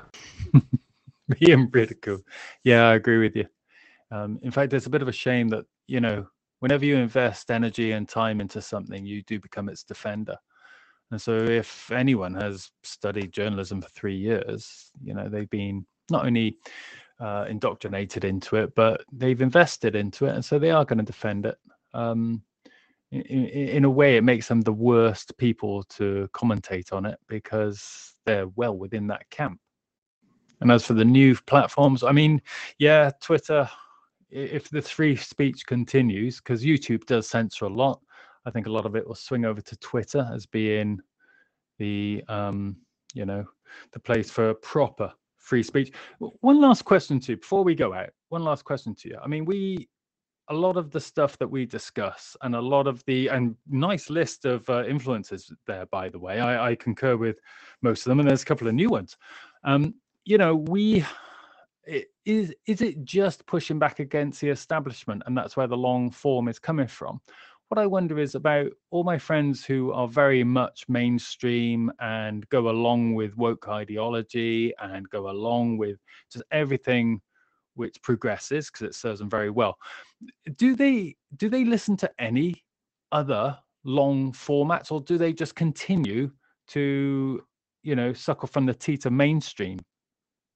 being 1.41 1.69
ridiculed. 1.73 2.23
Yeah, 2.63 2.89
I 2.89 2.95
agree 2.95 3.19
with 3.19 3.35
you. 3.35 3.47
Um, 4.13 4.39
in 4.43 4.53
fact, 4.53 4.73
it's 4.73 4.87
a 4.87 4.91
bit 4.91 5.03
of 5.03 5.09
a 5.09 5.13
shame 5.13 5.49
that, 5.49 5.65
you 5.89 6.01
know, 6.01 6.29
whenever 6.61 6.85
you 6.85 6.95
invest 6.97 7.51
energy 7.51 7.91
and 7.91 8.09
time 8.09 8.41
into 8.41 8.63
something, 8.63 9.05
you 9.05 9.23
do 9.25 9.41
become 9.41 9.69
its 9.69 9.83
defender. 9.83 10.37
And 11.11 11.21
so, 11.21 11.33
if 11.37 11.91
anyone 11.91 12.35
has 12.35 12.71
studied 12.85 13.33
journalism 13.33 13.83
for 13.83 13.89
three 13.89 14.17
years, 14.17 14.93
you 15.03 15.13
know, 15.15 15.29
they've 15.29 15.51
been 15.51 15.87
not 16.09 16.25
only 16.25 16.59
uh, 17.21 17.47
indoctrinated 17.49 18.25
into 18.25 18.57
it, 18.57 18.75
but 18.75 19.05
they've 19.13 19.41
invested 19.41 19.95
into 19.95 20.27
it. 20.27 20.35
And 20.35 20.45
so 20.45 20.59
they 20.59 20.71
are 20.71 20.85
going 20.85 20.99
to 20.99 21.05
defend 21.05 21.47
it. 21.47 21.57
Um, 21.95 22.43
in, 23.13 23.47
in, 23.47 23.85
a 23.85 23.91
way, 23.91 24.17
it 24.17 24.25
makes 24.25 24.49
them 24.49 24.61
the 24.61 24.73
worst 24.73 25.37
people 25.39 25.83
to 25.85 26.29
commentate 26.35 26.93
on 26.93 27.07
it 27.07 27.19
because 27.29 28.15
they're 28.27 28.49
well 28.49 28.77
within 28.77 29.07
that 29.07 29.29
camp. 29.31 29.61
And 30.61 30.73
as 30.73 30.85
for 30.85 30.95
the 30.95 31.05
new 31.05 31.37
platforms, 31.47 32.03
I 32.03 32.13
mean, 32.13 32.43
yeah, 32.79 33.11
Twitter, 33.21 33.69
if 34.31 34.69
the 34.69 34.83
free 34.83 35.17
speech 35.17 35.67
continues, 35.67 36.39
because 36.39 36.65
YouTube 36.65 37.05
does 37.07 37.29
censor 37.29 37.67
a 37.67 37.71
lot, 37.71 38.01
I 38.45 38.51
think 38.51 38.67
a 38.67 38.73
lot 38.73 38.87
of 38.87 38.97
it 38.97 39.07
will 39.07 39.15
swing 39.15 39.45
over 39.45 39.61
to 39.61 39.77
Twitter 39.79 40.29
as 40.33 40.47
being 40.47 41.01
the 41.79 42.25
um, 42.29 42.77
you 43.15 43.27
know 43.27 43.45
the 43.93 44.01
place 44.01 44.31
for 44.31 44.55
proper 44.55 45.13
free 45.47 45.63
speech. 45.63 45.93
One 46.19 46.61
last 46.61 46.85
question 46.85 47.21
to 47.21 47.33
you 47.33 47.37
before 47.37 47.63
we 47.63 47.75
go 47.75 47.95
out. 47.95 48.11
One 48.31 48.43
last 48.43 48.65
question 48.65 48.95
to 48.97 49.09
you. 49.09 49.19
I 49.23 49.29
mean, 49.29 49.45
we 49.45 49.89
a 50.49 50.55
lot 50.55 50.77
of 50.77 50.91
the 50.91 51.01
stuff 51.01 51.37
that 51.39 51.49
we 51.49 51.67
discuss 51.67 52.37
and 52.43 52.55
a 52.55 52.61
lot 52.61 52.87
of 52.87 53.05
the 53.07 53.29
and 53.29 53.57
nice 53.69 54.11
list 54.11 54.45
of 54.45 54.69
uh, 54.71 54.85
influences 54.85 55.53
there 55.67 55.87
by 55.87 56.09
the 56.09 56.19
way 56.19 56.39
I, 56.39 56.71
I, 56.71 56.75
concur 56.77 57.17
with 57.17 57.41
most 57.83 58.07
of 58.07 58.11
them 58.11 58.21
and 58.21 58.29
there's 58.29 58.43
a 58.43 58.47
couple 58.47 58.69
of 58.69 58.75
new 58.75 58.89
ones 58.89 59.17
um 59.65 59.95
you 60.25 60.39
know 60.39 60.55
we 60.55 61.05
is 62.25 62.55
is 62.67 62.81
it 62.81 63.05
just 63.05 63.45
pushing 63.47 63.81
back 63.81 63.99
against 63.99 64.41
the 64.41 64.51
establishment 64.51 65.25
and 65.27 65.37
that's 65.37 65.57
where 65.57 65.67
the 65.67 65.77
long 65.77 66.13
form 66.13 66.47
is 66.47 66.61
coming 66.61 66.87
from 66.87 67.21
what 67.69 67.79
I 67.79 67.87
wonder 67.87 68.19
is 68.19 68.35
about 68.35 68.71
all 68.91 69.03
my 69.03 69.19
friends 69.19 69.65
who 69.65 69.93
are 69.93 70.07
very 70.07 70.45
much 70.45 70.85
mainstream 70.89 71.91
and 72.01 72.49
go 72.49 72.69
along 72.69 73.15
with 73.15 73.37
woke 73.37 73.69
ideology 73.69 74.73
and 74.81 75.09
go 75.11 75.31
along 75.31 75.79
with 75.79 75.99
just 76.31 76.45
everything 76.53 77.21
which 77.75 78.01
progresses 78.03 78.71
because 78.71 78.87
it 78.87 78.95
serves 78.95 79.19
them 79.19 79.29
very 79.29 79.51
well. 79.51 79.77
Do 80.57 80.77
they 80.77 81.17
do 81.37 81.49
they 81.49 81.65
listen 81.65 81.97
to 81.99 82.11
any 82.19 82.65
other 83.11 83.59
long 83.85 84.33
formats 84.33 84.93
or 84.93 85.01
do 85.01 85.19
they 85.19 85.33
just 85.33 85.55
continue 85.55 86.31
to 86.69 87.45
you 87.83 87.97
know 87.97 88.13
suckle 88.13 88.49
from 88.49 88.67
the 88.67 88.75
teat 88.75 89.07
of 89.07 89.13
mainstream? 89.13 89.81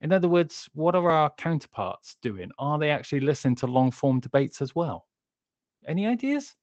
In 0.01 0.13
other 0.13 0.29
words, 0.29 0.69
what 0.75 0.95
are 0.95 1.11
our 1.11 1.31
counterparts 1.37 2.17
doing? 2.23 2.51
Are 2.59 2.79
they 2.79 2.91
actually 2.91 3.21
listening 3.21 3.57
to 3.57 3.67
long 3.67 3.91
form 3.91 4.21
debates 4.21 4.63
as 4.63 4.75
well? 4.75 5.07
Any 5.87 6.07
ideas? 6.07 6.55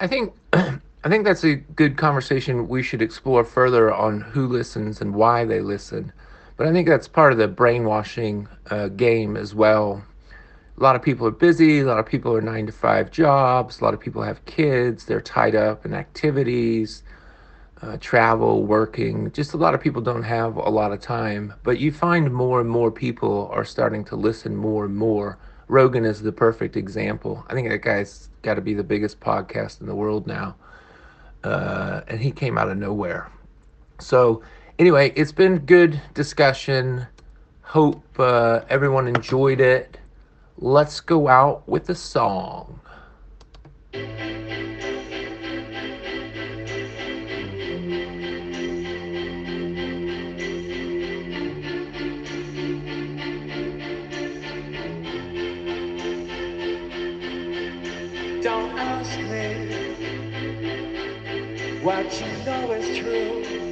I 0.00 0.06
think 0.06 0.34
I 0.52 1.08
think 1.08 1.24
that's 1.24 1.44
a 1.44 1.54
good 1.54 1.96
conversation 1.96 2.68
we 2.68 2.82
should 2.82 3.02
explore 3.02 3.44
further 3.44 3.92
on 3.92 4.20
who 4.20 4.46
listens 4.46 5.00
and 5.00 5.14
why 5.14 5.44
they 5.44 5.60
listen. 5.60 6.12
But 6.56 6.66
I 6.66 6.72
think 6.72 6.88
that's 6.88 7.06
part 7.06 7.32
of 7.32 7.38
the 7.38 7.48
brainwashing 7.48 8.48
uh, 8.70 8.88
game 8.88 9.36
as 9.36 9.54
well. 9.54 10.02
A 10.76 10.82
lot 10.82 10.96
of 10.96 11.02
people 11.02 11.26
are 11.26 11.32
busy. 11.32 11.80
A 11.80 11.84
lot 11.84 11.98
of 11.98 12.06
people 12.06 12.34
are 12.36 12.40
nine 12.40 12.66
to 12.66 12.72
five 12.72 13.10
jobs. 13.10 13.80
A 13.80 13.84
lot 13.84 13.94
of 13.94 14.00
people 14.00 14.22
have 14.22 14.44
kids. 14.44 15.04
They're 15.04 15.20
tied 15.20 15.54
up 15.54 15.86
in 15.86 15.94
activities, 15.94 17.02
uh, 17.82 17.96
travel, 18.00 18.64
working. 18.64 19.30
Just 19.32 19.54
a 19.54 19.56
lot 19.56 19.74
of 19.74 19.80
people 19.80 20.02
don't 20.02 20.24
have 20.24 20.56
a 20.56 20.70
lot 20.70 20.92
of 20.92 21.00
time. 21.00 21.54
But 21.62 21.78
you 21.78 21.92
find 21.92 22.32
more 22.32 22.60
and 22.60 22.68
more 22.68 22.90
people 22.90 23.48
are 23.52 23.64
starting 23.64 24.04
to 24.06 24.16
listen 24.16 24.56
more 24.56 24.84
and 24.84 24.96
more 24.96 25.38
Rogan 25.68 26.04
is 26.06 26.22
the 26.22 26.32
perfect 26.32 26.76
example. 26.76 27.44
I 27.48 27.54
think 27.54 27.68
that 27.68 27.82
guy's 27.82 28.27
got 28.42 28.54
to 28.54 28.60
be 28.60 28.74
the 28.74 28.84
biggest 28.84 29.20
podcast 29.20 29.80
in 29.80 29.86
the 29.86 29.94
world 29.94 30.26
now. 30.26 30.56
Uh, 31.44 32.02
and 32.08 32.20
he 32.20 32.30
came 32.30 32.58
out 32.58 32.68
of 32.68 32.76
nowhere. 32.76 33.30
So, 34.00 34.42
anyway, 34.78 35.12
it's 35.16 35.32
been 35.32 35.58
good 35.58 36.00
discussion. 36.14 37.06
Hope 37.62 38.02
uh, 38.18 38.60
everyone 38.68 39.06
enjoyed 39.08 39.60
it. 39.60 39.98
Let's 40.56 41.00
go 41.00 41.28
out 41.28 41.68
with 41.68 41.88
a 41.90 41.94
song. 41.94 42.80
What 61.88 62.20
you 62.20 62.44
know 62.44 62.72
is 62.72 62.98
true. 62.98 63.67